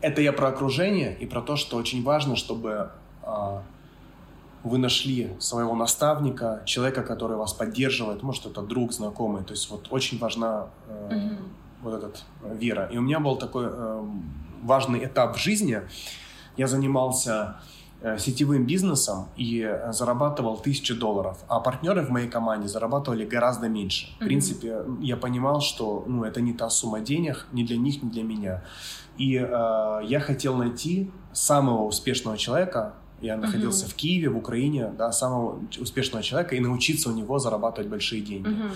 Это 0.01 0.21
я 0.21 0.33
про 0.33 0.49
окружение 0.49 1.17
и 1.17 1.27
про 1.27 1.41
то, 1.41 1.55
что 1.55 1.77
очень 1.77 2.03
важно, 2.03 2.35
чтобы 2.35 2.91
а, 3.23 3.63
вы 4.65 4.79
нашли 4.79 5.37
своего 5.39 5.75
наставника, 5.75 6.63
человека, 6.65 7.03
который 7.03 7.37
вас 7.37 7.53
поддерживает, 7.53 8.23
может, 8.23 8.47
это 8.47 8.63
друг, 8.63 8.93
знакомый. 8.93 9.45
То 9.45 9.53
есть 9.53 9.71
вот 9.71 9.89
очень 9.91 10.19
важна 10.19 10.67
э, 10.89 11.37
вот 11.83 11.95
этот 11.95 12.25
э, 12.43 12.57
вера. 12.57 12.87
И 12.87 12.99
у 12.99 13.03
меня 13.03 13.21
был 13.21 13.37
такой 13.37 13.67
э, 13.69 14.05
важный 14.63 15.05
этап 15.05 15.37
в 15.37 15.39
жизни. 15.39 15.81
Я 16.57 16.67
занимался 16.67 17.61
э, 18.01 18.19
сетевым 18.19 18.67
бизнесом 18.67 19.29
и 19.37 19.79
зарабатывал 19.91 20.57
тысячу 20.57 20.97
долларов, 20.97 21.39
а 21.49 21.61
партнеры 21.61 22.03
в 22.03 22.11
моей 22.11 22.29
команде 22.29 22.69
зарабатывали 22.69 23.25
гораздо 23.25 23.69
меньше. 23.69 24.09
В 24.17 24.25
принципе, 24.25 24.83
я 25.01 25.17
понимал, 25.17 25.61
что 25.61 26.05
ну, 26.07 26.25
это 26.25 26.41
не 26.41 26.53
та 26.53 26.69
сумма 26.69 27.01
денег 27.01 27.47
ни 27.53 27.65
для 27.65 27.77
них, 27.77 28.03
ни 28.03 28.09
для 28.09 28.25
меня. 28.25 28.65
И 29.19 29.37
э, 29.37 30.01
я 30.05 30.21
хотел 30.21 30.57
найти 30.57 31.11
самого 31.33 31.85
успешного 31.85 32.37
человека, 32.37 32.95
я 33.21 33.37
находился 33.37 33.87
uh-huh. 33.87 33.91
в 33.91 33.95
Киеве, 33.95 34.29
в 34.29 34.37
Украине, 34.37 34.93
да, 34.97 35.13
самого 35.13 35.61
успешного 35.81 36.23
человека 36.23 36.55
и 36.57 36.61
научиться 36.61 37.11
у 37.11 37.13
него 37.13 37.39
зарабатывать 37.39 37.91
большие 37.91 38.23
деньги. 38.23 38.49
Uh-huh. 38.49 38.71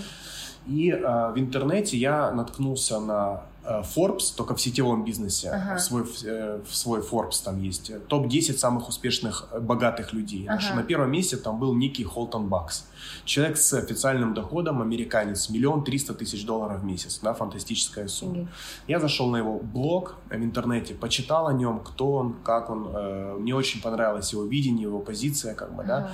И 0.67 0.91
э, 0.91 1.33
в 1.33 1.39
интернете 1.39 1.97
я 1.97 2.31
наткнулся 2.31 3.01
на 3.01 3.43
Forbes, 3.65 4.35
только 4.37 4.55
в 4.55 4.61
сетевом 4.61 5.05
бизнесе. 5.05 5.51
Ага. 5.51 5.77
В, 5.77 5.81
свой, 5.81 6.05
э, 6.25 6.61
в 6.69 6.75
свой 6.75 7.01
Forbes 7.01 7.43
там 7.45 7.63
есть. 7.63 7.93
Топ-10 8.09 8.59
самых 8.59 8.89
успешных, 8.89 9.49
э, 9.53 9.61
богатых 9.61 10.13
людей. 10.13 10.47
Ага. 10.49 10.75
На 10.75 10.83
первом 10.83 11.13
месте 11.13 11.37
там 11.37 11.59
был 11.59 11.75
Ники 11.75 12.03
Холтон 12.03 12.49
Бакс. 12.49 12.85
Человек 13.25 13.57
с 13.57 13.73
официальным 13.75 14.35
доходом, 14.35 14.83
американец, 14.83 15.49
миллион 15.49 15.85
триста 15.85 16.13
тысяч 16.15 16.45
долларов 16.45 16.81
в 16.81 16.85
месяц. 16.85 17.21
Да, 17.23 17.35
фантастическая 17.35 18.09
сумма. 18.09 18.41
Угу. 18.41 18.49
Я 18.89 19.01
зашел 19.01 19.31
на 19.31 19.37
его 19.37 19.59
блог 19.59 20.17
в 20.29 20.35
интернете, 20.35 20.95
почитал 20.95 21.47
о 21.47 21.53
нем, 21.53 21.81
кто 21.81 22.13
он, 22.13 22.35
как 22.43 22.71
он. 22.71 22.89
Э, 22.93 23.37
мне 23.39 23.55
очень 23.55 23.81
понравилось 23.81 24.33
его 24.33 24.45
видение, 24.45 24.83
его 24.83 24.99
позиция, 24.99 25.55
как 25.55 25.75
бы, 25.75 25.83
ага. 25.85 26.01
да. 26.01 26.13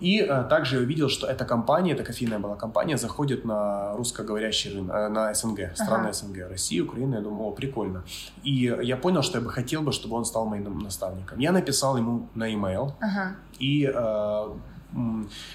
И 0.00 0.20
а, 0.20 0.44
также 0.44 0.76
я 0.76 0.82
увидел, 0.82 1.08
что 1.08 1.26
эта 1.26 1.44
компания, 1.44 1.92
эта 1.92 2.04
кофейная 2.04 2.38
была 2.38 2.56
компания, 2.56 2.98
заходит 2.98 3.44
на 3.44 3.94
русскоговорящий 3.96 4.74
рынок, 4.74 4.94
э, 4.94 5.08
на 5.08 5.34
СНГ, 5.34 5.74
страны 5.74 6.08
ага. 6.08 6.12
СНГ, 6.12 6.50
Россия, 6.50 6.82
Украина. 6.82 7.16
Я 7.16 7.20
думал, 7.20 7.46
о, 7.46 7.50
прикольно. 7.52 8.02
И 8.42 8.76
я 8.82 8.96
понял, 8.96 9.22
что 9.22 9.38
я 9.38 9.44
бы 9.44 9.50
хотел 9.50 9.82
бы, 9.82 9.92
чтобы 9.92 10.16
он 10.16 10.24
стал 10.24 10.46
моим 10.46 10.78
наставником. 10.78 11.38
Я 11.38 11.52
написал 11.52 11.96
ему 11.96 12.28
на 12.34 12.46
e-mail 12.46 12.92
ага. 13.00 13.36
и 13.58 13.90
э, 13.92 14.48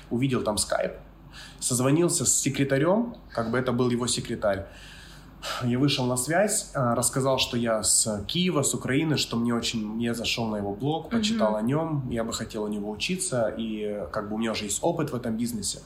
увидел 0.10 0.44
там 0.44 0.58
скайп, 0.58 0.94
созвонился 1.60 2.26
с 2.26 2.34
секретарем, 2.34 3.16
как 3.32 3.52
бы 3.52 3.58
это 3.58 3.72
был 3.72 3.90
его 3.90 4.08
секретарь. 4.08 4.66
Я 5.64 5.80
вышел 5.80 6.06
на 6.06 6.18
связь, 6.18 6.72
э, 6.74 6.94
рассказал, 6.94 7.40
что 7.40 7.58
я 7.58 7.84
с 7.84 8.24
Киева, 8.28 8.62
с 8.62 8.74
Украины, 8.74 9.18
что 9.18 9.38
мне 9.38 9.54
очень... 9.54 10.02
Я 10.02 10.14
зашел 10.14 10.48
на 10.48 10.58
его 10.58 10.74
блог, 10.74 11.10
почитал 11.10 11.56
mm-hmm. 11.56 11.60
о 11.60 11.62
нем, 11.62 12.10
я 12.10 12.24
бы 12.24 12.34
хотел 12.34 12.64
у 12.64 12.68
него 12.68 12.92
учиться, 12.92 13.54
и 13.58 14.04
как 14.12 14.30
бы 14.30 14.36
у 14.36 14.38
меня 14.38 14.52
уже 14.52 14.66
есть 14.66 14.80
опыт 14.82 15.12
в 15.12 15.16
этом 15.16 15.38
бизнесе, 15.38 15.80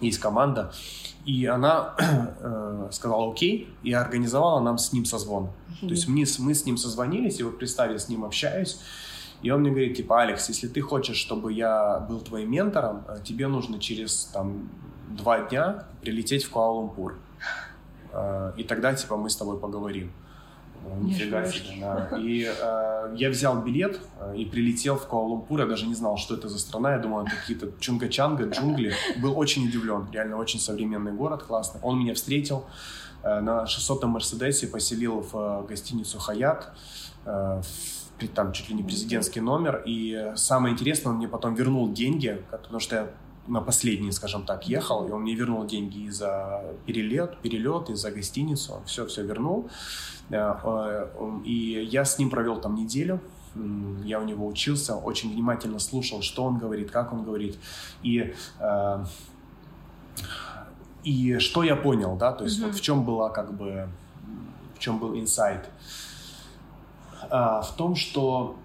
есть 0.00 0.18
команда. 0.18 0.72
И 1.24 1.46
она 1.46 1.94
э, 2.40 2.88
сказала 2.92 3.30
окей, 3.30 3.68
и 3.82 3.92
организовала 3.92 4.60
нам 4.60 4.78
с 4.78 4.92
ним 4.92 5.04
созвон. 5.04 5.44
Mm-hmm. 5.44 5.88
То 5.88 5.94
есть 5.94 6.08
мы, 6.08 6.24
мы 6.38 6.54
с 6.54 6.64
ним 6.64 6.76
созвонились, 6.76 7.40
и 7.40 7.42
вот 7.42 7.58
представь, 7.58 7.90
я 7.90 7.98
с 7.98 8.08
ним 8.08 8.24
общаюсь, 8.24 8.78
и 9.42 9.50
он 9.50 9.60
мне 9.60 9.70
говорит, 9.70 9.96
типа, 9.96 10.22
Алекс, 10.22 10.48
если 10.48 10.68
ты 10.68 10.80
хочешь, 10.80 11.16
чтобы 11.16 11.52
я 11.52 12.00
был 12.00 12.20
твоим 12.20 12.50
ментором, 12.50 13.04
э, 13.08 13.18
тебе 13.24 13.48
нужно 13.48 13.78
через 13.78 14.24
там 14.32 14.68
два 15.08 15.40
дня 15.40 15.86
прилететь 16.02 16.44
в 16.44 16.52
Куала-Лумпур. 16.52 17.14
Э, 18.12 18.52
и 18.56 18.64
тогда, 18.64 18.94
типа, 18.94 19.16
мы 19.16 19.30
с 19.30 19.36
тобой 19.36 19.58
поговорим. 19.58 20.12
Нифига 21.00 21.46
себе, 21.46 21.80
да. 21.80 22.18
И 22.18 22.44
э, 22.44 23.14
я 23.16 23.30
взял 23.30 23.62
билет 23.62 24.00
э, 24.18 24.36
и 24.36 24.44
прилетел 24.44 24.96
в 24.96 25.06
Куала-Лумпур. 25.06 25.60
Я 25.60 25.66
даже 25.66 25.86
не 25.86 25.94
знал, 25.94 26.16
что 26.16 26.34
это 26.34 26.48
за 26.48 26.58
страна. 26.58 26.92
Я 26.92 26.98
думал, 26.98 27.26
это 27.26 27.36
какие-то 27.36 27.66
чунга-чанга, 27.80 28.48
джунгли. 28.50 28.94
Был 29.20 29.38
очень 29.38 29.66
удивлен. 29.68 30.08
Реально 30.10 30.36
очень 30.36 30.58
современный 30.58 31.12
город, 31.12 31.42
классно. 31.42 31.80
Он 31.82 31.98
меня 31.98 32.14
встретил 32.14 32.64
э, 33.22 33.40
на 33.40 33.64
600-м 33.64 34.10
Мерседесе, 34.10 34.66
поселил 34.66 35.20
в 35.20 35.34
э, 35.34 35.66
гостиницу 35.68 36.18
«Хаят». 36.18 36.72
Э, 37.24 37.62
там 38.34 38.52
чуть 38.52 38.68
ли 38.68 38.74
не 38.74 38.82
президентский 38.82 39.40
номер. 39.40 39.82
И 39.86 40.32
самое 40.34 40.74
интересное, 40.74 41.10
он 41.10 41.16
мне 41.16 41.28
потом 41.28 41.54
вернул 41.54 41.90
деньги, 41.90 42.42
потому 42.50 42.78
что 42.78 42.96
я 42.96 43.10
на 43.50 43.60
последний, 43.60 44.12
скажем 44.12 44.44
так, 44.44 44.68
ехал, 44.68 45.06
и 45.06 45.10
он 45.10 45.22
мне 45.22 45.34
вернул 45.34 45.66
деньги 45.66 45.98
и 45.98 46.10
за 46.10 46.62
перелет, 46.86 47.38
перелет, 47.38 47.90
и 47.90 47.94
за 47.94 48.10
гостиницу, 48.10 48.82
все-все 48.86 49.22
вернул. 49.22 49.68
Э, 50.30 50.54
э, 50.62 51.40
и 51.44 51.88
я 51.90 52.04
с 52.04 52.18
ним 52.18 52.30
провел 52.30 52.60
там 52.60 52.74
неделю, 52.76 53.20
я 54.04 54.20
у 54.20 54.24
него 54.24 54.46
учился, 54.46 54.94
очень 54.94 55.32
внимательно 55.32 55.80
слушал, 55.80 56.22
что 56.22 56.44
он 56.44 56.58
говорит, 56.58 56.90
как 56.90 57.12
он 57.12 57.24
говорит. 57.24 57.58
И, 58.02 58.32
э, 58.60 59.04
и 61.02 61.38
что 61.38 61.64
я 61.64 61.74
понял, 61.74 62.16
да, 62.16 62.32
то 62.32 62.44
есть 62.44 62.60
mm-hmm. 62.60 62.66
вот 62.66 62.74
в 62.76 62.80
чем 62.80 63.04
была 63.04 63.30
как 63.30 63.52
бы, 63.52 63.88
в 64.76 64.78
чем 64.78 64.98
был 64.98 65.18
инсайт? 65.18 65.68
В 67.28 67.74
том, 67.76 67.96
что 67.96 68.56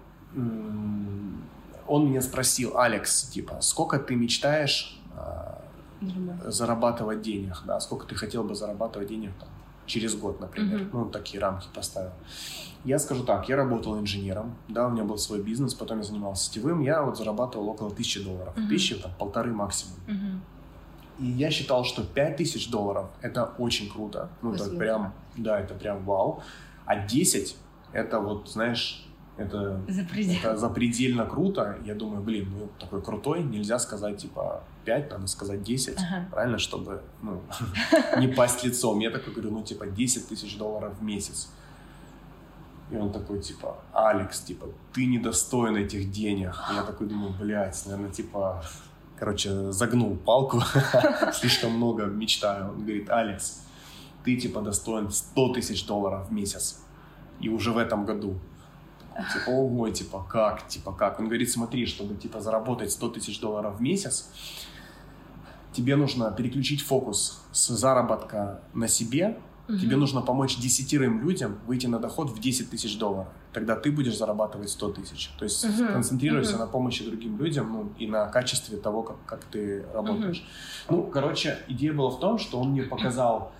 он 1.88 2.08
меня 2.08 2.22
спросил, 2.22 2.78
Алекс, 2.78 3.24
типа, 3.28 3.60
сколько 3.60 3.98
ты 3.98 4.14
мечтаешь 4.16 4.98
э, 5.16 6.50
зарабатывать 6.50 7.22
денег, 7.22 7.62
да, 7.66 7.80
сколько 7.80 8.06
ты 8.06 8.14
хотел 8.14 8.44
бы 8.44 8.54
зарабатывать 8.54 9.08
денег 9.08 9.32
там, 9.38 9.48
через 9.86 10.14
год, 10.14 10.40
например, 10.40 10.80
mm-hmm. 10.80 10.90
ну, 10.92 11.04
такие 11.06 11.40
рамки 11.40 11.68
поставил. 11.74 12.12
Я 12.84 12.98
скажу 12.98 13.24
так, 13.24 13.48
я 13.48 13.56
работал 13.56 13.98
инженером, 13.98 14.56
да, 14.68 14.86
у 14.86 14.90
меня 14.90 15.04
был 15.04 15.18
свой 15.18 15.42
бизнес, 15.42 15.74
потом 15.74 15.98
я 15.98 16.04
занимался 16.04 16.46
сетевым, 16.46 16.80
я 16.80 17.02
вот 17.02 17.16
зарабатывал 17.16 17.68
около 17.68 17.90
тысячи 17.90 18.22
долларов, 18.22 18.56
mm-hmm. 18.56 18.68
тысячи, 18.68 18.94
там, 18.96 19.12
полторы 19.18 19.52
максимум. 19.52 19.96
Mm-hmm. 20.06 20.38
И 21.18 21.26
я 21.26 21.50
считал, 21.50 21.84
что 21.84 22.04
пять 22.04 22.36
тысяч 22.36 22.70
долларов– 22.70 23.06
это 23.22 23.44
очень 23.58 23.90
круто, 23.90 24.28
ну, 24.42 24.52
это 24.52 24.68
прям, 24.70 25.14
да, 25.36 25.58
это 25.58 25.74
прям 25.74 26.04
вау, 26.04 26.42
а 26.84 26.96
10– 26.96 27.56
это 27.92 28.20
вот, 28.20 28.50
знаешь, 28.50 29.05
это, 29.36 29.82
Запредельно. 29.88 30.38
это 30.38 30.56
запредельно 30.56 31.26
круто. 31.26 31.78
Я 31.84 31.94
думаю, 31.94 32.22
блин, 32.22 32.48
ну 32.58 32.68
такой 32.78 33.02
крутой, 33.02 33.42
нельзя 33.42 33.78
сказать 33.78 34.16
типа 34.18 34.64
5, 34.84 35.10
надо 35.10 35.26
сказать 35.26 35.62
10, 35.62 35.98
ага. 35.98 36.28
правильно, 36.30 36.58
чтобы 36.58 37.02
ну, 37.22 37.42
не 38.18 38.28
пасть 38.28 38.64
лицом. 38.64 38.98
Я 39.00 39.10
такой 39.10 39.32
говорю, 39.34 39.50
ну 39.50 39.62
типа 39.62 39.86
10 39.86 40.28
тысяч 40.28 40.56
долларов 40.56 40.98
в 40.98 41.02
месяц. 41.02 41.50
И 42.90 42.96
он 42.96 43.12
такой, 43.12 43.40
типа, 43.40 43.78
Алекс, 43.92 44.40
типа, 44.40 44.68
ты 44.92 45.06
недостоин 45.06 45.76
этих 45.76 46.10
денег. 46.12 46.54
И 46.70 46.74
я 46.74 46.82
такой 46.82 47.08
думаю, 47.08 47.34
блядь, 47.38 47.84
наверное, 47.84 48.12
типа, 48.12 48.64
короче, 49.18 49.72
загнул 49.72 50.16
палку, 50.16 50.62
слишком 51.32 51.72
много 51.72 52.04
мечтаю. 52.04 52.70
Он 52.70 52.78
говорит, 52.82 53.10
Алекс, 53.10 53.62
ты, 54.24 54.36
типа, 54.36 54.60
достоин 54.60 55.10
100 55.10 55.54
тысяч 55.54 55.84
долларов 55.84 56.28
в 56.28 56.32
месяц. 56.32 56.80
И 57.40 57.48
уже 57.48 57.72
в 57.72 57.78
этом 57.78 58.06
году. 58.06 58.38
Типа, 59.32 59.50
ого, 59.50 59.88
типа, 59.88 60.26
как, 60.28 60.68
типа, 60.68 60.92
как? 60.92 61.18
Он 61.20 61.26
говорит, 61.26 61.50
смотри, 61.50 61.86
чтобы, 61.86 62.14
типа, 62.14 62.40
заработать 62.40 62.92
100 62.92 63.08
тысяч 63.10 63.40
долларов 63.40 63.78
в 63.78 63.80
месяц, 63.80 64.28
тебе 65.72 65.96
нужно 65.96 66.30
переключить 66.32 66.82
фокус 66.82 67.42
с 67.52 67.68
заработка 67.68 68.62
на 68.74 68.88
себе, 68.88 69.38
угу. 69.68 69.78
тебе 69.78 69.96
нужно 69.96 70.22
помочь 70.22 70.56
десятерым 70.58 71.20
людям 71.22 71.58
выйти 71.66 71.86
на 71.86 71.98
доход 71.98 72.30
в 72.30 72.40
10 72.40 72.70
тысяч 72.70 72.98
долларов. 72.98 73.28
Тогда 73.52 73.76
ты 73.76 73.90
будешь 73.90 74.16
зарабатывать 74.16 74.70
100 74.70 74.92
тысяч. 74.92 75.30
То 75.38 75.44
есть 75.44 75.64
угу. 75.64 75.92
концентрируйся 75.92 76.52
угу. 76.52 76.60
на 76.60 76.66
помощи 76.66 77.04
другим 77.04 77.38
людям 77.38 77.72
ну, 77.72 77.92
и 77.98 78.06
на 78.06 78.26
качестве 78.28 78.76
того, 78.76 79.02
как, 79.02 79.16
как 79.26 79.44
ты 79.44 79.84
работаешь. 79.94 80.46
Угу. 80.88 80.96
Ну, 80.96 81.02
короче, 81.10 81.58
идея 81.68 81.92
была 81.92 82.10
в 82.10 82.20
том, 82.20 82.38
что 82.38 82.60
он 82.60 82.70
мне 82.70 82.82
показал 82.82 83.52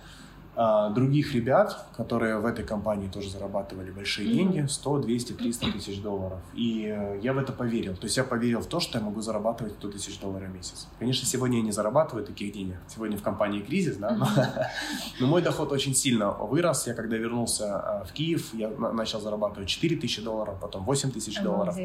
а, 0.59 0.89
других 0.89 1.35
ребят, 1.35 1.85
которые 1.95 2.39
в 2.39 2.45
этой 2.47 2.65
компании 2.65 3.07
тоже 3.07 3.29
зарабатывали 3.29 3.91
большие 3.91 4.27
mm-hmm. 4.27 4.33
деньги, 4.33 4.65
100, 4.67 4.97
200, 5.01 5.33
300 5.33 5.71
тысяч 5.71 6.01
долларов. 6.01 6.39
И 6.55 6.87
э, 6.87 7.19
я 7.21 7.33
в 7.33 7.37
это 7.37 7.53
поверил. 7.53 7.95
То 7.95 8.05
есть 8.05 8.17
я 8.17 8.23
поверил 8.23 8.61
в 8.61 8.65
то, 8.65 8.79
что 8.79 8.97
я 8.97 9.05
могу 9.05 9.21
зарабатывать 9.21 9.73
100 9.73 9.91
тысяч 9.91 10.19
долларов 10.19 10.49
в 10.49 10.55
месяц. 10.55 10.87
Конечно, 10.97 11.27
сегодня 11.27 11.59
я 11.59 11.63
не 11.63 11.71
зарабатываю 11.71 12.25
таких 12.25 12.51
денег. 12.53 12.77
Сегодня 12.87 13.19
в 13.19 13.21
компании 13.21 13.59
кризис, 13.59 13.97
да, 13.97 14.15
но, 14.15 14.27
но 15.19 15.27
мой 15.27 15.43
доход 15.43 15.71
очень 15.71 15.93
сильно 15.93 16.31
вырос. 16.31 16.87
Я 16.87 16.95
когда 16.95 17.17
вернулся 17.17 17.77
а, 17.77 18.03
в 18.03 18.11
Киев, 18.11 18.51
я 18.55 18.69
начал 18.69 19.21
зарабатывать 19.21 19.69
4 19.69 19.95
тысячи 19.97 20.23
долларов, 20.23 20.55
потом 20.59 20.85
8 20.85 21.11
тысяч 21.11 21.39
долларов. 21.39 21.77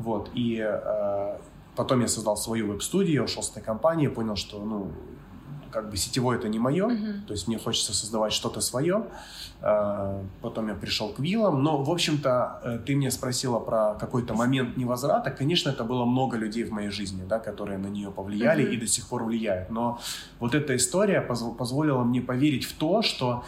Вот, 0.00 0.30
и 0.34 0.58
э, 0.58 1.38
потом 1.76 2.00
я 2.00 2.08
создал 2.08 2.36
свою 2.36 2.72
веб-студию, 2.72 3.22
ушел 3.22 3.44
с 3.44 3.50
этой 3.50 3.62
компании, 3.62 4.08
понял, 4.08 4.34
что, 4.34 4.58
ну, 4.58 4.90
как 5.74 5.90
бы 5.90 5.96
сетевое 5.96 6.38
это 6.38 6.48
не 6.48 6.60
мое, 6.60 6.86
uh-huh. 6.86 7.26
то 7.26 7.32
есть 7.32 7.48
мне 7.48 7.58
хочется 7.58 7.92
создавать 7.92 8.32
что-то 8.32 8.60
свое. 8.60 9.08
А, 9.60 10.22
потом 10.40 10.68
я 10.68 10.74
пришел 10.74 11.08
к 11.08 11.18
виллам, 11.18 11.62
но, 11.64 11.82
в 11.82 11.90
общем-то, 11.90 12.60
э, 12.62 12.78
ты 12.86 12.94
меня 12.94 13.10
спросила 13.10 13.58
про 13.58 13.94
какой-то 13.94 14.34
момент 14.34 14.76
невозврата. 14.76 15.30
Конечно, 15.30 15.70
это 15.70 15.82
было 15.82 16.04
много 16.04 16.36
людей 16.36 16.62
в 16.62 16.70
моей 16.70 16.90
жизни, 16.90 17.24
да, 17.28 17.40
которые 17.40 17.78
на 17.78 17.88
нее 17.88 18.12
повлияли 18.12 18.64
uh-huh. 18.64 18.74
и 18.74 18.76
до 18.76 18.86
сих 18.86 19.08
пор 19.08 19.24
влияют. 19.24 19.70
Но 19.70 19.98
вот 20.38 20.54
эта 20.54 20.76
история 20.76 21.20
позволила 21.20 22.04
мне 22.04 22.20
поверить 22.20 22.64
в 22.64 22.74
то, 22.74 23.02
что 23.02 23.42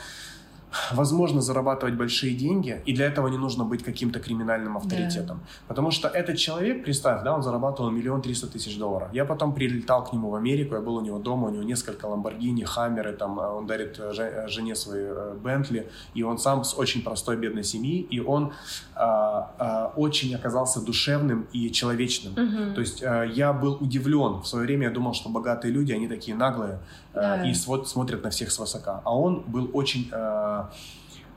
возможно 0.93 1.41
зарабатывать 1.41 1.95
большие 1.95 2.35
деньги, 2.35 2.83
и 2.87 2.95
для 2.95 3.07
этого 3.07 3.29
не 3.29 3.39
нужно 3.39 3.65
быть 3.65 3.83
каким-то 3.83 4.21
криминальным 4.21 4.77
авторитетом. 4.77 5.39
Да. 5.39 5.49
Потому 5.69 5.91
что 5.91 6.09
этот 6.09 6.37
человек, 6.37 6.85
представь, 6.85 7.23
да, 7.25 7.35
он 7.35 7.43
зарабатывал 7.43 7.91
миллион 7.91 8.23
триста 8.23 8.47
тысяч 8.47 8.79
долларов. 8.79 9.09
Я 9.13 9.25
потом 9.25 9.55
прилетал 9.55 10.05
к 10.05 10.13
нему 10.13 10.31
в 10.31 10.35
Америку, 10.35 10.75
я 10.75 10.81
был 10.81 10.97
у 10.97 11.01
него 11.01 11.19
дома, 11.19 11.49
у 11.49 11.51
него 11.51 11.63
несколько 11.63 12.07
Ламборгини, 12.07 12.65
Хаммеры, 12.65 13.13
там, 13.13 13.39
э, 13.39 13.47
он 13.47 13.67
дарит 13.67 13.99
э, 13.99 14.13
э, 14.17 14.49
жене 14.49 14.75
свои 14.75 15.07
Бентли, 15.43 15.91
и 16.15 16.23
он 16.23 16.39
сам 16.39 16.65
с 16.65 16.75
очень 16.79 17.03
простой 17.03 17.37
бедной 17.37 17.65
семьи, 17.65 18.01
и 18.01 18.21
он 18.21 18.53
а, 18.95 19.53
а, 19.59 19.93
очень 19.97 20.35
оказался 20.35 20.81
душевным 20.81 21.47
и 21.53 21.71
человечным. 21.71 22.33
Угу. 22.33 22.75
То 22.75 22.81
есть 22.81 23.03
а, 23.03 23.25
я 23.25 23.53
был 23.53 23.77
удивлен. 23.81 24.41
В 24.41 24.47
свое 24.47 24.67
время 24.67 24.87
я 24.89 24.91
думал, 24.91 25.15
что 25.15 25.29
богатые 25.29 25.73
люди, 25.73 25.93
они 25.93 26.09
такие 26.09 26.37
наглые 26.37 26.79
да. 27.15 27.47
и 27.47 27.55
смотрят 27.55 28.23
на 28.25 28.31
всех 28.31 28.51
свысока. 28.51 29.03
А 29.05 29.17
он 29.17 29.43
был 29.47 29.71
очень 29.73 30.11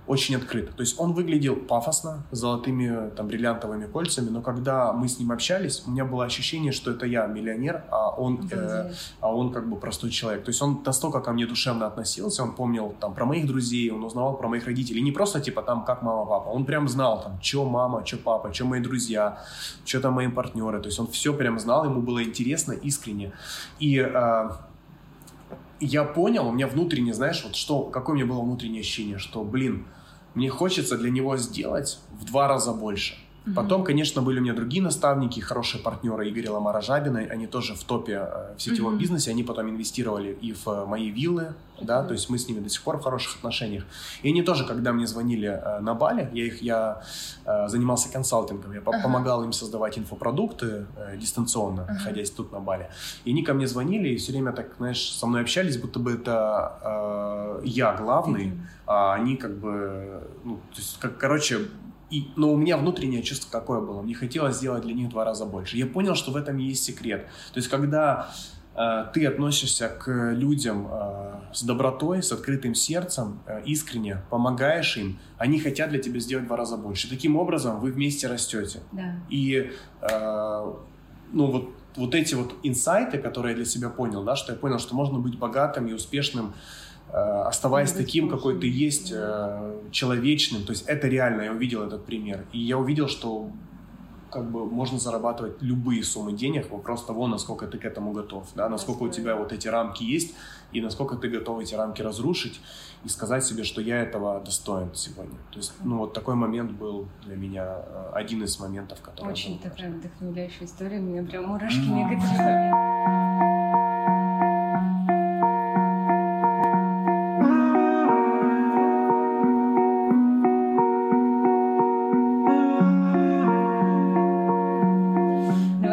очень 0.10 0.36
открыто. 0.36 0.74
То 0.74 0.82
есть 0.82 1.00
он 1.00 1.14
выглядел 1.14 1.56
пафосно, 1.56 2.24
с 2.32 2.40
золотыми 2.40 3.12
там 3.16 3.28
бриллиантовыми 3.28 3.86
кольцами, 3.86 4.30
но 4.30 4.42
когда 4.42 4.92
мы 4.92 5.08
с 5.08 5.20
ним 5.20 5.32
общались, 5.32 5.84
у 5.86 5.92
меня 5.92 6.04
было 6.04 6.26
ощущение, 6.26 6.72
что 6.72 6.90
это 6.90 7.06
я 7.06 7.28
миллионер, 7.28 7.84
а 7.92 8.10
он, 8.10 8.50
э, 8.52 8.92
а 9.22 9.32
он 9.32 9.54
как 9.54 9.70
бы 9.70 9.80
простой 9.80 10.10
человек. 10.10 10.44
То 10.44 10.50
есть 10.50 10.64
он 10.64 10.82
настолько 10.84 11.20
ко 11.20 11.32
мне 11.32 11.46
душевно 11.46 11.86
относился, 11.86 12.42
он 12.42 12.56
помнил 12.56 12.96
там 13.00 13.14
про 13.14 13.26
моих 13.26 13.46
друзей, 13.46 13.92
он 13.92 14.04
узнавал 14.04 14.36
про 14.36 14.48
моих 14.48 14.66
родителей. 14.66 15.04
Не 15.04 15.12
просто 15.12 15.42
типа 15.42 15.62
там 15.62 15.86
как 15.86 16.02
мама, 16.02 16.26
папа, 16.26 16.50
он 16.50 16.66
прям 16.66 16.88
знал 16.88 17.22
там, 17.22 17.40
что 17.40 17.70
мама, 17.70 18.04
что 18.04 18.18
папа, 18.18 18.52
что 18.52 18.66
мои 18.66 18.82
друзья, 18.82 19.38
что 19.86 20.00
там 20.00 20.14
мои 20.14 20.28
партнеры. 20.28 20.80
То 20.80 20.88
есть 20.88 21.00
он 21.00 21.06
все 21.06 21.36
прям 21.36 21.60
знал, 21.60 21.86
ему 21.86 22.02
было 22.02 22.24
интересно, 22.24 22.72
искренне. 22.72 23.32
И 23.78 24.00
э, 24.00 24.50
я 25.80 26.04
понял, 26.04 26.48
у 26.48 26.52
меня 26.52 26.68
внутренне, 26.68 27.14
знаешь, 27.14 27.44
вот 27.44 27.56
что, 27.56 27.84
какое 27.84 28.16
у 28.16 28.18
меня 28.18 28.28
было 28.28 28.42
внутреннее 28.42 28.82
ощущение, 28.82 29.18
что, 29.18 29.44
блин, 29.44 29.88
мне 30.36 30.50
хочется 30.50 30.98
для 30.98 31.10
него 31.10 31.38
сделать 31.38 32.00
в 32.12 32.26
два 32.26 32.48
раза 32.48 32.74
больше. 32.74 33.16
Mm-hmm. 33.46 33.54
Потом, 33.54 33.84
конечно, 33.84 34.22
были 34.22 34.40
у 34.40 34.44
меня 34.44 34.54
другие 34.54 34.84
наставники, 34.84 35.40
хорошие 35.40 35.82
партнеры 35.82 36.30
Игоря 36.30 36.52
Ламара 36.52 36.82
Жабина, 36.82 37.20
они 37.20 37.48
тоже 37.48 37.74
в 37.74 37.84
топе 37.84 38.14
э, 38.14 38.56
в 38.58 38.62
сетевом 38.62 38.96
mm-hmm. 38.96 38.98
бизнесе, 38.98 39.32
они 39.32 39.44
потом 39.44 39.70
инвестировали 39.70 40.38
и 40.42 40.54
в 40.54 40.68
э, 40.68 40.86
мои 40.86 41.10
виллы, 41.10 41.54
да, 41.82 42.04
то 42.04 42.14
есть 42.14 42.30
мы 42.30 42.38
с 42.38 42.48
ними 42.48 42.60
до 42.60 42.70
сих 42.70 42.82
пор 42.82 42.98
в 42.98 43.02
хороших 43.02 43.38
отношениях. 43.38 43.86
И 44.22 44.30
они 44.30 44.44
тоже, 44.44 44.66
когда 44.66 44.92
мне 44.92 45.08
звонили 45.08 45.48
э, 45.48 45.80
на 45.80 45.94
Бали, 45.94 46.30
я 46.34 46.46
их, 46.46 46.62
я 46.62 47.02
занимался 47.68 48.12
консалтингом, 48.12 48.74
я 48.74 48.80
uh-huh. 48.80 49.02
помогал 49.02 49.44
им 49.44 49.54
создавать 49.54 49.98
инфопродукты 49.98 50.86
дистанционно, 51.18 51.82
uh-huh. 51.82 51.94
находясь 51.94 52.30
тут 52.30 52.52
на 52.52 52.60
Бали. 52.60 52.90
И 53.24 53.32
они 53.32 53.44
ко 53.44 53.54
мне 53.54 53.66
звонили 53.66 54.10
и 54.10 54.18
все 54.18 54.32
время 54.34 54.52
так, 54.52 54.76
знаешь, 54.78 55.12
со 55.12 55.26
мной 55.26 55.42
общались, 55.42 55.78
будто 55.78 56.00
бы 56.00 56.14
это 56.14 56.80
э, 56.84 57.62
я 57.64 57.94
главный, 57.94 58.54
а 58.86 59.14
они 59.14 59.36
как 59.36 59.58
бы, 59.58 60.24
ну, 60.44 60.56
то 60.56 60.78
есть, 60.78 61.00
как, 61.00 61.18
короче, 61.18 61.68
и, 62.10 62.28
но 62.36 62.52
у 62.52 62.58
меня 62.58 62.78
внутреннее 62.78 63.22
чувство 63.24 63.50
какое 63.52 63.82
было. 63.82 64.02
Мне 64.02 64.16
хотелось 64.16 64.58
сделать 64.58 64.84
для 64.84 64.94
них 64.94 65.08
в 65.08 65.10
два 65.10 65.26
раза 65.26 65.46
больше. 65.46 65.78
Я 65.78 65.86
понял, 65.86 66.16
что 66.16 66.32
в 66.32 66.36
этом 66.36 66.58
есть 66.58 66.84
секрет. 66.84 67.28
То 67.54 67.58
есть, 67.58 67.70
когда 67.70 68.32
э, 68.76 69.06
ты 69.14 69.26
относишься 69.26 69.90
к 69.90 70.32
людям 70.34 70.88
э, 70.90 71.40
с 71.54 71.64
добротой, 71.64 72.24
с 72.24 72.32
открытым 72.32 72.76
сердцем, 72.76 73.40
э, 73.46 73.62
искренне, 73.66 74.24
помогаешь 74.30 74.98
им, 74.98 75.20
они 75.38 75.60
хотят 75.60 75.90
для 75.90 76.00
тебя 76.00 76.20
сделать 76.20 76.46
в 76.46 76.48
два 76.48 76.58
раза 76.58 76.78
больше. 76.78 77.10
Таким 77.10 77.36
образом, 77.36 77.80
вы 77.80 77.92
вместе 77.92 78.28
растете. 78.28 78.80
Да. 78.92 79.16
И 79.30 79.72
э, 80.02 80.74
ну 81.32 81.46
вот 81.46 81.70
вот 81.96 82.16
эти 82.16 82.36
вот 82.36 82.54
инсайты, 82.64 83.18
которые 83.18 83.52
я 83.52 83.56
для 83.58 83.66
себя 83.66 83.90
понял, 83.90 84.24
да, 84.24 84.36
что 84.36 84.54
я 84.54 84.58
понял, 84.58 84.80
что 84.80 84.96
можно 84.96 85.20
быть 85.20 85.38
богатым 85.38 85.88
и 85.88 85.94
успешным 85.94 86.54
оставаясь 87.12 87.92
таким, 87.92 88.30
какой 88.30 88.60
ты 88.60 88.68
есть, 88.68 89.12
э, 89.16 89.80
человечным. 89.92 90.64
То 90.64 90.72
есть 90.72 90.86
это 90.88 91.08
реально, 91.08 91.44
я 91.44 91.52
увидел 91.52 91.84
этот 91.84 92.06
пример. 92.06 92.46
И 92.54 92.60
я 92.60 92.78
увидел, 92.78 93.08
что 93.08 93.52
как 94.30 94.52
бы 94.52 94.66
можно 94.66 95.00
зарабатывать 95.00 95.62
любые 95.62 96.04
суммы 96.04 96.34
денег, 96.34 96.70
вопрос 96.72 97.06
того, 97.06 97.28
насколько 97.28 97.68
ты 97.68 97.78
к 97.78 97.86
этому 97.86 98.12
готов, 98.12 98.48
да, 98.56 98.70
насколько 98.70 99.04
у 99.04 99.10
тебя 99.10 99.36
вот 99.36 99.52
эти 99.52 99.68
рамки 99.68 100.04
есть, 100.04 100.36
и 100.72 100.82
насколько 100.82 101.16
ты 101.16 101.30
готов 101.30 101.62
эти 101.62 101.74
рамки 101.74 102.02
разрушить 102.04 102.62
и 103.04 103.10
сказать 103.10 103.44
себе, 103.44 103.64
что 103.64 103.82
я 103.82 104.02
этого 104.02 104.40
достоин 104.40 104.94
сегодня. 104.94 105.38
То 105.52 105.58
есть, 105.58 105.74
ну, 105.84 105.98
вот 105.98 106.14
такой 106.14 106.36
момент 106.36 106.72
был 106.72 107.08
для 107.26 107.36
меня 107.36 107.66
э, 107.66 108.12
один 108.14 108.44
из 108.44 108.60
моментов, 108.60 109.02
который... 109.02 109.32
Очень 109.32 109.60
такая 109.60 109.92
вдохновляющая 109.92 110.66
история, 110.66 111.00
у 111.00 111.04
меня 111.04 111.24
прям 111.24 111.46
мурашки 111.46 111.88
некоторые 111.88 113.29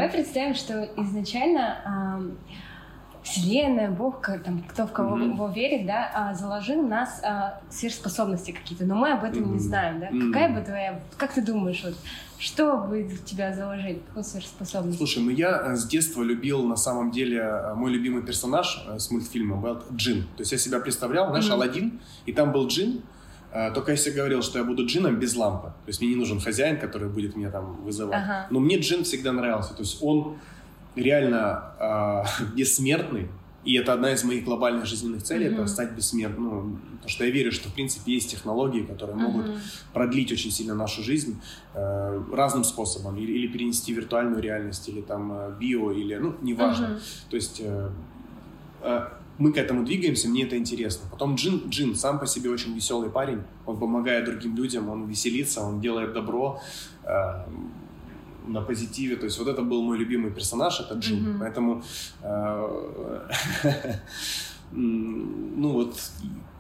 представим, 0.09 0.55
что 0.55 0.89
изначально 0.97 1.79
э, 1.85 2.57
Вселенная, 3.27 3.91
Бог, 3.91 4.25
там, 4.45 4.63
кто 4.69 4.87
в 4.87 4.93
кого 4.93 5.19
mm-hmm. 5.19 5.53
верит, 5.53 5.85
да, 5.85 6.11
а, 6.15 6.35
заложил 6.35 6.81
нас 6.87 7.21
а, 7.25 7.61
сверхспособности 7.71 8.53
какие-то, 8.53 8.85
но 8.85 8.95
мы 8.95 9.11
об 9.11 9.25
этом 9.25 9.43
mm-hmm. 9.43 9.53
не 9.53 9.59
знаем, 9.59 9.99
да. 9.99 10.09
Mm-hmm. 10.11 10.33
Какая 10.33 10.55
бы 10.55 10.65
твоя, 10.65 11.03
как 11.17 11.33
ты 11.33 11.43
думаешь, 11.43 11.83
вот, 11.83 11.95
что 12.39 12.77
бы 12.77 13.03
в 13.03 13.25
тебя 13.25 13.53
заложить, 13.53 13.99
какую 14.07 14.23
сверхспособность? 14.23 14.99
Слушай, 14.99 15.25
ну 15.25 15.31
я 15.31 15.73
э, 15.73 15.77
с 15.77 15.87
детства 15.89 16.23
любил, 16.23 16.63
на 16.63 16.77
самом 16.77 17.11
деле, 17.11 17.39
э, 17.39 17.75
мой 17.75 17.91
любимый 17.91 18.23
персонаж 18.23 18.87
э, 18.87 19.01
с 19.01 19.11
мультфильма 19.11 19.57
был 19.57 19.83
Джин. 19.93 20.23
То 20.37 20.43
есть 20.43 20.53
я 20.53 20.59
себя 20.59 20.79
представлял, 20.79 21.29
знаешь, 21.31 21.47
mm-hmm. 21.47 21.53
Алладин, 21.53 22.01
и 22.27 22.33
там 22.33 22.53
был 22.53 22.69
Джин, 22.69 23.03
только 23.75 23.93
я 23.93 23.97
себе 23.97 24.17
говорил, 24.17 24.43
что 24.43 24.59
я 24.59 24.65
буду 24.65 24.87
джином 24.87 25.19
без 25.19 25.37
лампы. 25.37 25.69
То 25.69 25.89
есть 25.89 26.01
мне 26.01 26.11
не 26.11 26.17
нужен 26.17 26.41
хозяин, 26.41 26.79
который 26.79 27.09
будет 27.09 27.37
меня 27.37 27.51
там 27.51 27.83
вызывать. 27.83 28.23
Ага. 28.23 28.47
Но 28.51 28.61
мне 28.61 28.79
джин 28.79 29.05
всегда 29.05 29.33
нравился. 29.33 29.75
То 29.75 29.83
есть 29.83 29.99
он 30.03 30.37
реально 30.97 31.73
э, 31.79 32.45
бессмертный. 32.57 33.29
И 33.65 33.75
это 33.75 33.93
одна 33.93 34.13
из 34.13 34.23
моих 34.23 34.45
глобальных 34.45 34.87
жизненных 34.87 35.25
целей, 35.25 35.47
mm-hmm. 35.47 35.63
это 35.63 35.67
стать 35.67 35.91
бессмертным. 35.91 36.45
Ну, 36.45 36.79
потому 36.93 37.09
что 37.09 37.25
я 37.25 37.31
верю, 37.33 37.51
что 37.51 37.69
в 37.69 37.75
принципе 37.75 38.13
есть 38.13 38.31
технологии, 38.31 38.83
которые 38.83 39.17
mm-hmm. 39.17 39.21
могут 39.21 39.47
продлить 39.93 40.31
очень 40.31 40.53
сильно 40.53 40.75
нашу 40.75 41.03
жизнь 41.03 41.41
э, 41.75 42.23
разным 42.33 42.63
способом. 42.63 43.17
Или, 43.17 43.33
или 43.33 43.49
перенести 43.49 43.93
виртуальную 43.93 44.41
реальность, 44.41 44.89
или 44.89 45.01
там 45.01 45.33
э, 45.33 45.57
био, 45.59 45.91
или, 45.91 46.15
ну, 46.15 46.37
неважно. 46.43 46.85
Mm-hmm. 46.85 47.31
То 47.31 47.37
есть 47.37 47.61
э, 47.61 47.91
э, 48.83 49.09
мы 49.39 49.53
к 49.53 49.59
этому 49.59 49.85
двигаемся, 49.85 50.29
мне 50.29 50.45
это 50.45 50.57
интересно. 50.57 51.09
Потом 51.11 51.35
Джин, 51.35 51.69
Джин 51.69 51.95
сам 51.95 52.19
по 52.19 52.27
себе 52.27 52.51
очень 52.51 52.75
веселый 52.75 53.11
парень, 53.11 53.43
он 53.67 53.79
помогает 53.79 54.25
другим 54.25 54.57
людям, 54.57 54.89
он 54.89 55.07
веселится, 55.07 55.63
он 55.63 55.81
делает 55.81 56.13
добро 56.13 56.61
э, 57.05 57.45
на 58.47 58.61
позитиве. 58.63 59.17
То 59.17 59.25
есть 59.25 59.39
вот 59.39 59.49
это 59.49 59.63
был 59.63 59.83
мой 59.83 59.99
любимый 59.99 60.31
персонаж, 60.31 60.81
это 60.81 60.95
Джин. 60.95 61.27
Mm-hmm. 61.27 61.39
Поэтому 61.39 61.83
э, 62.23 63.99
ну 64.73 65.73
вот 65.73 65.97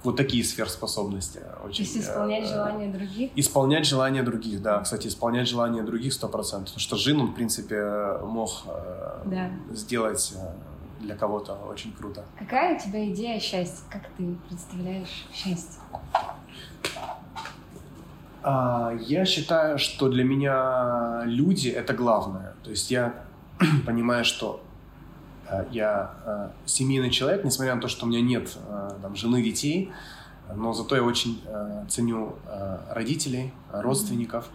вот 0.07 0.17
такие 0.17 0.45
сверхспособности. 0.45 1.41
Очень, 1.65 1.85
То 1.85 1.91
есть 1.91 1.97
исполнять 1.97 2.45
э, 2.45 2.47
желания 2.47 2.93
других? 2.93 3.31
Исполнять 3.35 3.87
желания 3.87 4.23
других, 4.23 4.63
да. 4.63 4.81
Кстати, 4.81 5.09
исполнять 5.09 5.49
желания 5.49 5.83
других 5.83 6.13
сто 6.13 6.29
процентов. 6.29 6.75
Потому 6.75 6.81
что 6.81 6.97
Джин, 6.97 7.21
он, 7.21 7.33
в 7.33 7.35
принципе, 7.35 8.19
мог 8.23 8.51
э, 8.67 9.23
да. 9.27 9.51
сделать 9.73 10.33
э, 10.37 10.55
для 11.01 11.15
кого-то 11.15 11.55
очень 11.55 11.93
круто. 11.93 12.25
Какая 12.39 12.77
у 12.77 12.79
тебя 12.79 13.11
идея 13.11 13.39
счастья? 13.41 13.85
Как 13.91 14.03
ты 14.17 14.37
представляешь 14.49 15.27
счастье? 15.33 15.81
А, 18.43 18.93
я 19.01 19.25
считаю, 19.25 19.77
что 19.77 20.09
для 20.09 20.23
меня 20.23 21.23
люди— 21.25 21.69
это 21.81 21.95
главное. 21.95 22.55
То 22.63 22.71
есть 22.71 22.91
я 22.93 23.25
понимаю, 23.87 24.25
что 24.25 24.63
э, 25.49 25.65
я 25.73 26.13
э, 26.25 26.49
семейный 26.65 27.11
человек, 27.11 27.45
несмотря 27.45 27.75
на 27.75 27.81
то, 27.81 27.89
что 27.89 28.07
у 28.07 28.09
меня 28.09 28.21
нет 28.21 28.57
э, 28.69 28.91
там, 29.03 29.17
жены, 29.17 29.43
детей, 29.43 29.91
но 30.55 30.73
зато 30.73 30.95
я 30.95 31.03
очень 31.03 31.43
ценю 31.89 32.37
родителей, 32.89 33.53
родственников, 33.73 34.49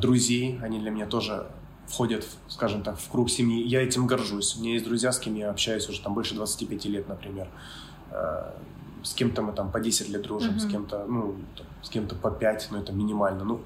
друзей. 0.00 0.58
Они 0.60 0.80
для 0.80 0.90
меня 0.90 1.06
тоже 1.06 1.46
входят, 1.92 2.26
скажем 2.48 2.82
так, 2.82 2.98
в 2.98 3.08
круг 3.10 3.30
семьи. 3.30 3.62
Я 3.62 3.82
этим 3.82 4.06
горжусь. 4.06 4.56
У 4.56 4.60
меня 4.60 4.72
есть 4.72 4.84
друзья, 4.86 5.12
с 5.12 5.18
кем 5.18 5.34
я 5.34 5.50
общаюсь 5.50 5.88
уже 5.88 6.00
там 6.00 6.14
больше 6.14 6.34
25 6.34 6.86
лет, 6.86 7.08
например. 7.08 7.48
Э, 8.10 8.52
с 9.02 9.12
кем-то 9.12 9.42
мы 9.42 9.52
там 9.52 9.70
по 9.70 9.78
10 9.78 10.08
лет 10.08 10.22
дружим, 10.22 10.54
mm-hmm. 10.54 10.58
с 10.58 10.70
кем-то, 10.70 11.04
ну, 11.06 11.36
с 11.82 11.90
кем-то 11.90 12.14
по 12.14 12.30
5, 12.30 12.68
но 12.70 12.78
это 12.78 12.92
минимально. 12.92 13.44
Ну, 13.44 13.60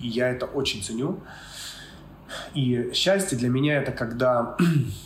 и 0.00 0.08
я 0.08 0.28
это 0.28 0.46
очень 0.46 0.82
ценю. 0.82 1.20
И 2.52 2.90
счастье 2.94 3.38
для 3.38 3.48
меня 3.48 3.80
это 3.80 3.92
когда, 3.92 4.56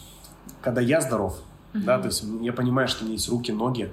когда 0.63 0.81
я 0.81 1.03
здоров, 1.03 1.43
mm-hmm. 1.75 1.85
да, 1.85 1.99
то 1.99 2.07
есть 2.07 2.25
я 2.41 2.55
понимаю, 2.55 2.89
что 2.89 3.03
у 3.03 3.05
меня 3.05 3.17
есть 3.17 3.29
руки, 3.29 3.53
ноги, 3.53 3.91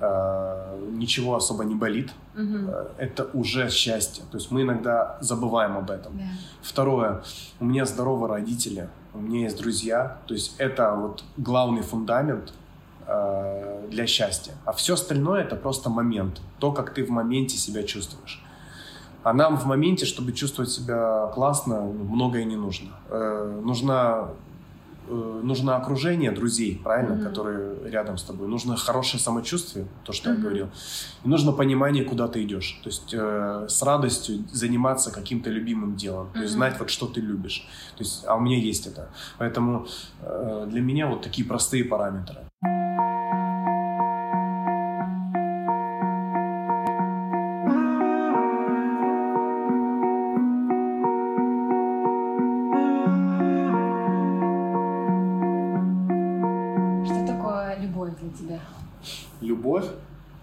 ничего 0.00 1.36
особо 1.36 1.64
не 1.64 1.74
болит, 1.74 2.10
угу. 2.34 2.72
это 2.98 3.28
уже 3.34 3.68
счастье. 3.70 4.24
То 4.30 4.38
есть 4.38 4.50
мы 4.50 4.62
иногда 4.62 5.18
забываем 5.20 5.76
об 5.76 5.90
этом. 5.90 6.16
Да. 6.16 6.24
Второе, 6.62 7.22
у 7.60 7.64
меня 7.64 7.84
здоровые 7.84 8.30
родители, 8.30 8.88
у 9.14 9.18
меня 9.18 9.40
есть 9.40 9.58
друзья, 9.58 10.18
то 10.26 10.34
есть 10.34 10.54
это 10.58 10.94
вот 10.94 11.24
главный 11.36 11.82
фундамент 11.82 12.52
э, 13.06 13.88
для 13.90 14.06
счастья. 14.06 14.54
А 14.64 14.72
все 14.72 14.94
остальное 14.94 15.42
это 15.42 15.56
просто 15.56 15.90
момент, 15.90 16.40
то, 16.58 16.72
как 16.72 16.94
ты 16.94 17.04
в 17.04 17.10
моменте 17.10 17.56
себя 17.56 17.82
чувствуешь. 17.82 18.44
А 19.22 19.34
нам 19.34 19.58
в 19.58 19.66
моменте, 19.66 20.06
чтобы 20.06 20.32
чувствовать 20.32 20.70
себя 20.70 21.30
классно, 21.34 21.82
многое 21.82 22.44
не 22.44 22.56
нужно. 22.56 22.90
Э, 23.10 23.60
нужна 23.62 24.28
Э, 25.10 25.40
нужно 25.42 25.76
окружение 25.76 26.30
друзей, 26.30 26.80
правильно, 26.84 27.14
mm-hmm. 27.14 27.28
которые 27.28 27.90
рядом 27.90 28.16
с 28.16 28.22
тобой. 28.22 28.46
Нужно 28.46 28.76
хорошее 28.76 29.20
самочувствие, 29.20 29.88
то, 30.04 30.12
что 30.12 30.30
mm-hmm. 30.30 30.36
я 30.36 30.40
говорил. 30.40 30.68
И 31.24 31.28
нужно 31.28 31.52
понимание, 31.52 32.04
куда 32.04 32.28
ты 32.28 32.44
идешь. 32.44 32.80
То 32.84 32.90
есть 32.90 33.12
э, 33.12 33.66
с 33.68 33.82
радостью 33.82 34.44
заниматься 34.52 35.10
каким-то 35.10 35.50
любимым 35.50 35.96
делом. 35.96 36.26
Mm-hmm. 36.28 36.34
То 36.34 36.40
есть 36.42 36.52
знать, 36.52 36.78
вот 36.78 36.90
что 36.90 37.06
ты 37.06 37.20
любишь. 37.20 37.66
То 37.96 38.04
есть, 38.04 38.24
а 38.26 38.36
у 38.36 38.40
меня 38.40 38.56
есть 38.56 38.86
это. 38.86 39.10
Поэтому 39.38 39.86
э, 40.22 40.66
для 40.70 40.80
меня 40.80 41.08
вот 41.08 41.22
такие 41.22 41.46
простые 41.46 41.84
параметры. 41.84 42.38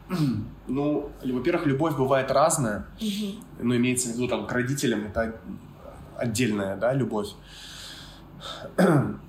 во-первых, 1.34 1.66
любовь 1.66 1.96
бывает 1.96 2.32
разная, 2.32 2.86
угу. 3.00 3.36
ну, 3.62 3.76
имеется 3.76 4.10
в 4.10 4.14
виду 4.14 4.28
там 4.28 4.46
к 4.46 4.52
родителям, 4.52 5.06
это 5.06 5.40
отдельная, 6.18 6.76
да, 6.76 6.94
любовь. 6.94 7.30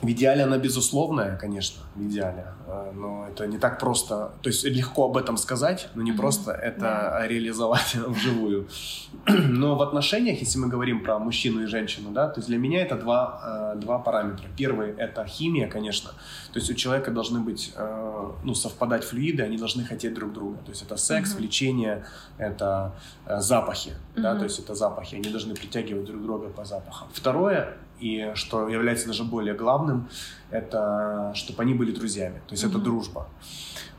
В 0.00 0.08
идеале 0.10 0.44
она 0.44 0.58
безусловная, 0.58 1.36
конечно, 1.36 1.82
в 1.96 2.02
идеале, 2.06 2.46
э, 2.68 2.92
но 2.94 3.26
это 3.28 3.48
не 3.48 3.58
так 3.58 3.80
просто. 3.80 4.30
То 4.42 4.48
есть 4.48 4.64
легко 4.64 5.06
об 5.06 5.16
этом 5.16 5.36
сказать, 5.36 5.88
но 5.94 6.02
не 6.02 6.12
mm-hmm. 6.12 6.16
просто 6.16 6.52
это 6.52 6.84
yeah. 6.84 7.26
реализовать 7.26 7.94
вживую. 8.06 8.68
Но 9.26 9.74
в 9.74 9.82
отношениях, 9.82 10.38
если 10.40 10.58
мы 10.60 10.68
говорим 10.68 11.02
про 11.02 11.18
мужчину 11.18 11.62
и 11.62 11.66
женщину, 11.66 12.10
да, 12.10 12.28
то 12.28 12.38
есть 12.38 12.48
для 12.48 12.58
меня 12.58 12.82
это 12.82 12.94
два, 12.94 13.74
э, 13.74 13.80
два 13.80 13.98
параметра. 13.98 14.46
Первый— 14.56 14.90
это 14.98 15.24
химия, 15.26 15.68
конечно. 15.68 16.10
То 16.52 16.60
есть 16.60 16.70
у 16.70 16.74
человека 16.74 17.10
должны 17.10 17.40
быть, 17.40 17.72
э, 17.74 18.30
ну, 18.44 18.54
совпадать 18.54 19.02
флюиды, 19.02 19.42
они 19.42 19.58
должны 19.58 19.84
хотеть 19.84 20.14
друг 20.14 20.32
друга. 20.32 20.58
То 20.58 20.70
есть 20.70 20.82
это 20.82 20.96
секс, 20.96 21.32
mm-hmm. 21.32 21.38
влечение, 21.38 22.04
это 22.38 22.94
запахи, 23.26 23.90
mm-hmm. 23.90 24.22
да, 24.22 24.36
то 24.36 24.44
есть 24.44 24.60
это 24.60 24.74
запахи, 24.74 25.16
они 25.16 25.30
должны 25.30 25.54
притягивать 25.54 26.04
друг 26.04 26.22
друга 26.22 26.48
по 26.50 26.64
запахам. 26.64 27.08
Второе 27.12 27.76
и 28.00 28.32
что 28.34 28.68
является 28.68 29.06
даже 29.06 29.24
более 29.24 29.54
главным, 29.54 30.08
это 30.50 31.32
чтобы 31.34 31.62
они 31.62 31.74
были 31.74 31.92
друзьями. 31.92 32.40
То 32.46 32.52
есть 32.54 32.64
mm-hmm. 32.64 32.70
это 32.70 32.78
дружба. 32.78 33.28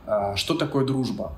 А, 0.06 0.36
что 0.36 0.56
такое 0.56 0.86
дружба? 0.86 1.34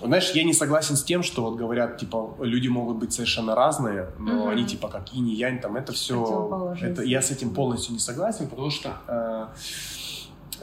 Знаешь, 0.00 0.30
я 0.30 0.44
не 0.44 0.52
согласен 0.52 0.96
с 0.96 1.02
тем, 1.02 1.24
что 1.24 1.42
вот 1.42 1.56
говорят, 1.56 1.98
типа, 1.98 2.36
люди 2.40 2.68
могут 2.68 2.98
быть 2.98 3.12
совершенно 3.12 3.56
разные, 3.56 4.10
но 4.18 4.32
mm-hmm. 4.32 4.52
они 4.52 4.64
типа 4.64 4.88
как 4.88 5.12
инь 5.12 5.28
и 5.28 5.34
янь, 5.34 5.60
там 5.60 5.76
это 5.76 5.92
все... 5.92 6.72
Это, 6.80 7.02
я 7.02 7.20
с 7.20 7.32
этим 7.32 7.50
полностью 7.50 7.94
не 7.94 7.98
согласен, 7.98 8.46
потому 8.46 8.70
что 8.70 8.92
э, 9.08 9.46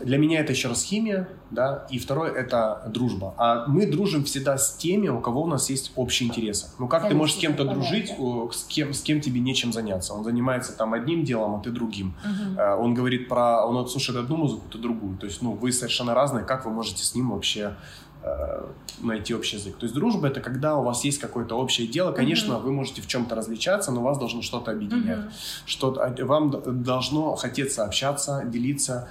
для 0.02 0.18
меня 0.18 0.40
это 0.40 0.52
еще 0.52 0.68
раз 0.68 0.84
химия, 0.84 1.30
да, 1.52 1.88
и 1.90 2.00
второе 2.00 2.32
это 2.32 2.84
дружба. 2.90 3.34
А 3.38 3.66
мы 3.68 3.86
дружим 3.86 4.24
всегда 4.26 4.58
с 4.58 4.76
теми, 4.76 5.08
у 5.08 5.20
кого 5.22 5.44
у 5.44 5.48
нас 5.48 5.70
есть 5.70 5.92
общие 5.96 6.30
интересы. 6.30 6.68
Ну 6.80 6.88
как 6.88 7.08
ты 7.08 7.16
можешь 7.16 7.36
с 7.36 7.40
кем-то 7.40 7.64
дружить, 7.64 8.12
с 8.52 8.64
кем, 8.64 8.94
с 8.94 9.02
кем 9.02 9.22
тебе 9.22 9.40
нечем 9.40 9.72
заняться? 9.72 10.14
Он 10.14 10.24
занимается 10.24 10.74
там 10.74 10.94
одним 10.94 11.24
делом, 11.24 11.56
а 11.56 11.60
ты 11.62 11.72
другим. 11.72 12.16
Угу. 12.24 12.62
Он 12.62 12.94
говорит 12.94 13.30
про, 13.30 13.66
он 13.66 13.88
слушает 13.88 14.20
одну 14.20 14.38
музыку, 14.38 14.64
ты 14.72 14.78
другую. 14.78 15.18
То 15.18 15.28
есть, 15.28 15.42
ну, 15.42 15.52
вы 15.54 15.72
совершенно 15.72 16.14
разные, 16.14 16.44
как 16.44 16.66
вы 16.66 16.72
можете 16.72 17.04
с 17.04 17.16
ним 17.16 17.32
вообще 17.32 17.76
э, 18.24 18.66
найти 19.02 19.34
общий 19.34 19.58
язык. 19.58 19.78
То 19.78 19.86
есть 19.86 19.96
дружба 19.96 20.28
это 20.28 20.42
когда 20.42 20.76
у 20.76 20.84
вас 20.84 21.04
есть 21.06 21.20
какое-то 21.20 21.56
общее 21.56 21.88
дело. 21.88 22.12
Конечно, 22.12 22.54
mm-hmm. 22.54 22.62
вы 22.62 22.72
можете 22.72 23.02
в 23.02 23.08
чем-то 23.08 23.36
различаться, 23.36 23.92
но 23.92 24.02
вас 24.02 24.18
должно 24.18 24.42
что-то 24.42 24.72
объединять. 24.72 25.20
Mm-hmm. 25.20 25.64
Что 25.66 26.14
вам 26.22 26.84
должно 26.84 27.36
хотеться 27.36 27.86
общаться, 27.86 28.44
делиться 28.46 29.08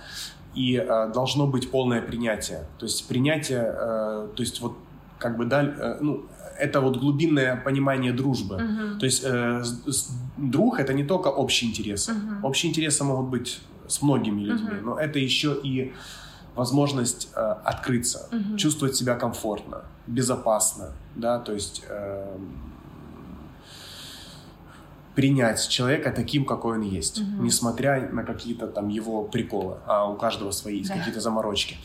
и 0.54 0.76
э, 0.76 1.12
должно 1.12 1.46
быть 1.46 1.70
полное 1.70 2.02
принятие. 2.02 2.64
То 2.78 2.86
есть 2.86 3.08
принятие, 3.08 3.64
э, 3.66 4.28
то 4.34 4.42
есть 4.42 4.60
вот 4.60 4.76
как 5.18 5.36
бы 5.36 5.44
да, 5.44 5.62
э, 5.62 5.98
ну, 6.00 6.24
это 6.58 6.80
вот 6.80 6.96
глубинное 6.96 7.56
понимание 7.56 8.12
дружбы. 8.12 8.56
Uh-huh. 8.56 8.98
То 8.98 9.06
есть 9.06 9.24
э, 9.24 9.62
с, 9.64 10.10
друг 10.36 10.78
это 10.78 10.92
не 10.94 11.04
только 11.04 11.28
общие 11.28 11.70
интересы. 11.70 12.12
Uh-huh. 12.12 12.42
Общие 12.42 12.70
интересы 12.70 13.04
могут 13.04 13.30
быть 13.30 13.60
с 13.88 14.02
многими 14.02 14.42
людьми, 14.42 14.70
uh-huh. 14.70 14.84
но 14.84 14.98
это 14.98 15.18
еще 15.18 15.58
и 15.62 15.92
возможность 16.54 17.28
э, 17.34 17.40
открыться, 17.64 18.28
uh-huh. 18.30 18.56
чувствовать 18.56 18.96
себя 18.96 19.14
комфортно, 19.14 19.82
безопасно, 20.06 20.92
да, 21.16 21.38
то 21.38 21.52
есть 21.52 21.82
э, 21.88 22.36
принять 25.14 25.68
человека 25.68 26.11
таким, 26.11 26.44
какой 26.44 26.79
он 26.79 26.83
есть, 26.83 27.20
угу. 27.20 27.44
несмотря 27.44 28.11
на 28.11 28.24
какие-то 28.24 28.66
там 28.66 28.88
его 28.88 29.24
приколы, 29.24 29.77
а 29.87 30.11
у 30.11 30.16
каждого 30.16 30.50
свои 30.50 30.79
есть 30.79 30.90
да. 30.90 30.96
какие-то 30.96 31.20
заморочки. 31.20 31.77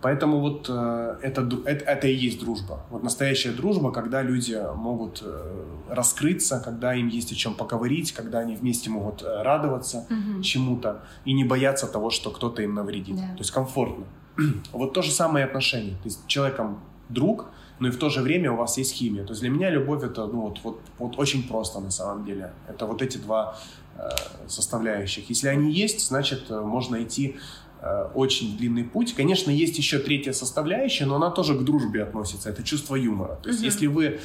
Поэтому 0.00 0.38
вот 0.38 0.66
э, 0.68 1.18
это, 1.22 1.42
это, 1.64 1.84
это 1.84 2.06
и 2.06 2.14
есть 2.14 2.38
дружба. 2.38 2.80
Вот 2.88 3.02
настоящая 3.02 3.50
дружба, 3.50 3.90
когда 3.90 4.22
люди 4.22 4.56
могут 4.76 5.22
э, 5.24 5.64
раскрыться, 5.88 6.60
когда 6.64 6.94
им 6.94 7.08
есть 7.08 7.32
о 7.32 7.34
чем 7.34 7.54
поговорить, 7.54 8.12
когда 8.12 8.38
они 8.38 8.54
вместе 8.54 8.90
могут 8.90 9.22
э, 9.22 9.42
радоваться 9.42 10.06
угу. 10.08 10.42
чему-то 10.42 11.02
и 11.24 11.32
не 11.32 11.44
бояться 11.44 11.88
того, 11.88 12.10
что 12.10 12.30
кто-то 12.30 12.62
им 12.62 12.74
навредит. 12.74 13.16
Да. 13.16 13.22
То 13.22 13.38
есть 13.38 13.50
комфортно. 13.50 14.04
вот 14.72 14.92
то 14.92 15.02
же 15.02 15.10
самое 15.10 15.44
отношение. 15.44 15.94
То 15.96 16.04
есть 16.04 16.26
человеком 16.28 16.78
друг, 17.08 17.46
но 17.78 17.88
и 17.88 17.90
в 17.90 17.98
то 17.98 18.08
же 18.08 18.20
время 18.20 18.52
у 18.52 18.56
вас 18.56 18.78
есть 18.78 18.94
химия. 18.94 19.24
То 19.24 19.30
есть 19.30 19.40
для 19.40 19.50
меня 19.50 19.70
любовь 19.70 20.02
это 20.02 20.26
ну, 20.26 20.42
вот, 20.42 20.58
вот, 20.62 20.80
вот 20.98 21.18
очень 21.18 21.46
просто 21.46 21.80
на 21.80 21.90
самом 21.90 22.24
деле. 22.24 22.52
Это 22.68 22.86
вот 22.86 23.02
эти 23.02 23.18
два 23.18 23.56
э, 23.96 24.08
составляющих. 24.48 25.28
Если 25.28 25.48
они 25.48 25.72
есть, 25.72 26.06
значит 26.08 26.50
э, 26.50 26.60
можно 26.60 27.02
идти 27.02 27.36
э, 27.80 28.10
очень 28.14 28.56
длинный 28.56 28.84
путь. 28.84 29.14
Конечно, 29.14 29.50
есть 29.50 29.78
еще 29.78 29.98
третья 29.98 30.32
составляющая, 30.32 31.06
но 31.06 31.16
она 31.16 31.30
тоже 31.30 31.54
к 31.54 31.62
дружбе 31.62 32.02
относится. 32.02 32.50
Это 32.50 32.62
чувство 32.62 32.96
юмора. 32.96 33.38
То 33.42 33.50
есть, 33.50 33.62
uh-huh. 33.62 33.66
если 33.66 33.86
вы 33.86 34.20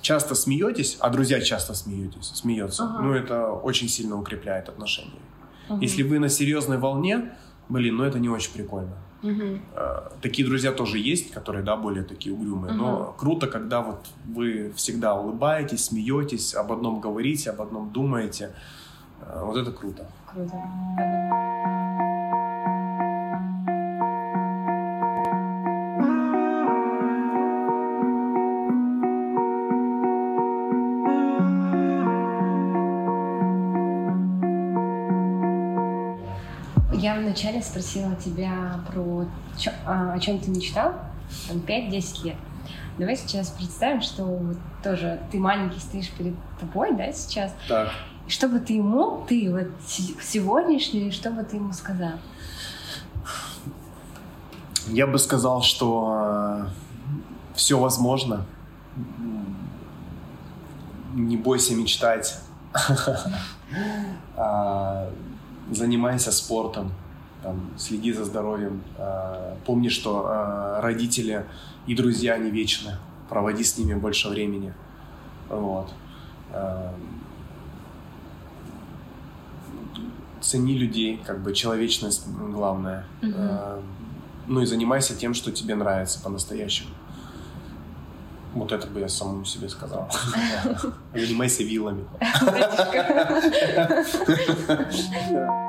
часто 0.00 0.34
смеетесь, 0.34 0.96
а 0.98 1.08
друзья 1.08 1.40
часто 1.40 1.74
смеетесь, 1.74 2.32
смеются, 2.34 2.82
uh-huh. 2.82 3.02
ну 3.02 3.12
это 3.14 3.52
очень 3.52 3.88
сильно 3.88 4.18
укрепляет 4.18 4.68
отношения. 4.68 5.20
Uh-huh. 5.68 5.78
Если 5.80 6.02
вы 6.02 6.18
на 6.18 6.28
серьезной 6.28 6.78
волне, 6.78 7.30
блин, 7.72 7.96
ну 7.96 8.04
это 8.04 8.18
не 8.18 8.28
очень 8.28 8.52
прикольно. 8.52 8.94
Угу. 9.22 9.60
Такие 10.20 10.46
друзья 10.46 10.72
тоже 10.72 10.98
есть, 10.98 11.30
которые, 11.30 11.64
да, 11.64 11.76
более 11.76 12.02
такие 12.04 12.34
угрюмые. 12.34 12.74
Угу. 12.74 12.82
Но 12.82 13.14
круто, 13.18 13.46
когда 13.46 13.80
вот 13.80 14.06
вы 14.26 14.72
всегда 14.76 15.14
улыбаетесь, 15.14 15.84
смеетесь, 15.84 16.54
об 16.54 16.72
одном 16.72 17.00
говорите, 17.00 17.50
об 17.50 17.62
одном 17.62 17.92
думаете. 17.92 18.50
А, 19.20 19.44
вот 19.44 19.56
это 19.56 19.70
круто. 19.70 20.06
Круто. 20.26 20.56
Вначале 37.42 37.62
спросила 37.62 38.14
тебя 38.14 38.80
про 38.92 39.26
а, 39.84 40.12
о 40.12 40.18
чем 40.20 40.38
ты 40.38 40.50
мечтал, 40.50 40.94
там 41.48 41.58
5-10 41.58 42.24
лет. 42.24 42.36
Давай 42.98 43.16
сейчас 43.16 43.50
представим, 43.50 44.00
что 44.00 44.24
вот 44.24 44.56
тоже 44.82 45.20
ты 45.32 45.38
маленький 45.38 45.80
стоишь 45.80 46.10
перед 46.10 46.34
тобой, 46.60 46.94
да, 46.94 47.10
сейчас. 47.12 47.52
Так. 47.68 47.90
Что 48.28 48.48
бы 48.48 48.60
ты 48.60 48.74
ему, 48.74 49.24
ты 49.28 49.50
вот 49.50 49.68
сегодняшний, 49.88 51.10
что 51.10 51.30
бы 51.30 51.42
ты 51.42 51.56
ему 51.56 51.72
сказал? 51.72 52.12
Я 54.86 55.06
бы 55.08 55.18
сказал, 55.18 55.62
что 55.62 56.16
э, 56.20 56.66
все 57.56 57.78
возможно. 57.78 58.46
Не 61.14 61.36
бойся 61.36 61.74
мечтать. 61.74 62.38
А, 64.34 65.08
занимайся 65.70 66.32
спортом, 66.32 66.92
там, 67.42 67.70
следи 67.76 68.12
за 68.12 68.24
здоровьем, 68.24 68.82
э, 68.98 69.54
помни, 69.66 69.88
что 69.88 70.26
э, 70.28 70.80
родители 70.80 71.44
и 71.86 71.94
друзья 71.94 72.38
не 72.38 72.50
вечны, 72.50 72.96
проводи 73.28 73.64
с 73.64 73.76
ними 73.78 73.94
больше 73.94 74.28
времени, 74.28 74.72
вот. 75.48 75.92
Э, 76.52 76.90
цени 80.40 80.76
людей, 80.76 81.20
как 81.24 81.40
бы 81.40 81.54
человечность 81.54 82.26
главное. 82.28 83.06
Угу. 83.22 83.32
Э, 83.34 83.80
ну 84.46 84.60
и 84.60 84.66
занимайся 84.66 85.14
тем, 85.14 85.34
что 85.34 85.52
тебе 85.52 85.74
нравится 85.74 86.20
по-настоящему. 86.22 86.90
Вот 88.54 88.70
это 88.70 88.86
бы 88.86 89.00
я 89.00 89.08
самому 89.08 89.44
себе 89.46 89.68
сказал. 89.68 90.10
Занимайся 91.14 91.64
вилами. 91.64 92.04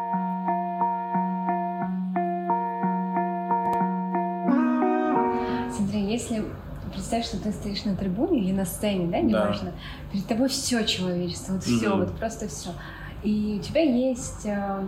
представь, 7.13 7.25
что 7.25 7.37
ты 7.37 7.51
стоишь 7.51 7.85
на 7.85 7.95
трибуне 7.95 8.39
или 8.39 8.51
на 8.51 8.65
сцене, 8.65 9.07
да, 9.07 9.19
неважно. 9.19 9.71
Да. 9.71 10.11
Перед 10.11 10.27
тобой 10.27 10.49
все 10.49 10.83
человечество, 10.83 11.53
вот 11.53 11.63
все, 11.63 11.85
mm-hmm. 11.85 11.99
вот 11.99 12.17
просто 12.17 12.47
все. 12.47 12.69
И 13.23 13.59
у 13.59 13.63
тебя 13.63 13.81
есть 13.81 14.45
э, 14.45 14.83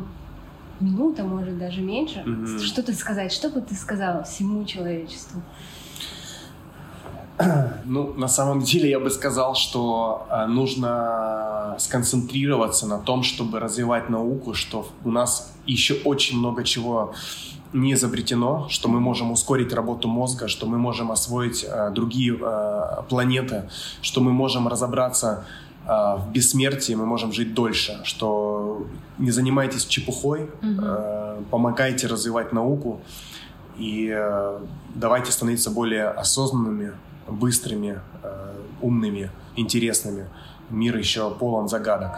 минута, 0.79 1.23
может 1.23 1.57
даже 1.57 1.81
меньше, 1.81 2.23
mm-hmm. 2.25 2.59
что-то 2.59 2.93
сказать. 2.93 3.31
Что 3.31 3.49
бы 3.49 3.61
ты 3.61 3.75
сказала 3.75 4.23
всему 4.23 4.65
человечеству? 4.65 5.41
Ну, 7.85 8.13
на 8.13 8.27
самом 8.27 8.61
деле 8.61 8.89
я 8.89 8.99
бы 8.99 9.09
сказал, 9.11 9.53
что 9.55 10.25
э, 10.31 10.47
нужно 10.47 11.75
сконцентрироваться 11.77 12.87
на 12.87 12.97
том, 12.97 13.21
чтобы 13.23 13.59
развивать 13.59 14.09
науку, 14.09 14.53
что 14.53 14.87
у 15.03 15.11
нас 15.11 15.53
еще 15.67 15.95
очень 16.05 16.39
много 16.39 16.63
чего 16.63 17.13
не 17.75 17.93
изобретено, 17.93 18.67
что 18.69 18.89
мы 18.89 18.99
можем 18.99 19.31
ускорить 19.31 19.73
работу 19.73 20.07
мозга, 20.07 20.47
что 20.47 20.65
мы 20.65 20.77
можем 20.77 21.11
освоить 21.11 21.65
э, 21.67 21.91
другие 21.91 22.37
э, 22.41 23.03
планеты, 23.09 23.69
что 24.01 24.21
мы 24.21 24.31
можем 24.31 24.67
разобраться 24.67 25.45
э, 25.85 25.89
в 25.89 26.31
бессмертии, 26.31 26.95
мы 26.95 27.05
можем 27.05 27.33
жить 27.33 27.53
дольше, 27.53 27.99
что 28.03 28.87
не 29.17 29.31
занимайтесь 29.31 29.85
чепухой, 29.85 30.43
угу. 30.43 30.81
э, 30.81 31.41
помогайте 31.51 32.07
развивать 32.07 32.53
науку 32.53 33.01
и 33.77 34.09
э, 34.15 34.59
давайте 34.95 35.31
становиться 35.31 35.69
более 35.69 36.07
осознанными, 36.07 36.93
быстрыми, 37.27 37.99
э, 38.23 38.53
умными, 38.81 39.29
интересными. 39.57 40.27
Мир 40.69 40.97
еще 40.97 41.29
полон 41.29 41.67
загадок. 41.67 42.11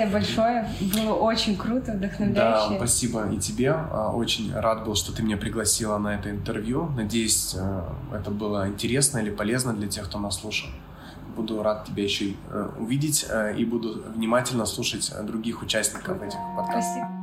Тебе 0.00 0.12
большое. 0.12 0.68
Было 0.94 1.14
очень 1.14 1.56
круто, 1.56 1.92
вдохновляюще. 1.92 2.70
Да, 2.70 2.76
спасибо 2.76 3.30
и 3.30 3.38
тебе. 3.38 3.72
А, 3.72 4.10
очень 4.14 4.52
рад 4.54 4.84
был, 4.84 4.94
что 4.94 5.12
ты 5.12 5.22
меня 5.22 5.36
пригласила 5.36 5.98
на 5.98 6.14
это 6.14 6.30
интервью. 6.30 6.90
Надеюсь, 6.96 7.54
э, 7.56 7.82
это 8.14 8.30
было 8.30 8.68
интересно 8.68 9.18
или 9.18 9.30
полезно 9.30 9.72
для 9.72 9.88
тех, 9.88 10.06
кто 10.06 10.18
нас 10.18 10.40
слушал. 10.40 10.70
Буду 11.36 11.62
рад 11.62 11.86
тебя 11.86 12.02
еще 12.02 12.34
э, 12.50 12.68
увидеть 12.78 13.26
э, 13.28 13.56
и 13.56 13.64
буду 13.64 14.02
внимательно 14.14 14.66
слушать 14.66 15.12
других 15.24 15.62
участников 15.62 16.22
этих 16.22 16.38
подкастов. 16.56 16.84
Спасибо. 16.84 17.19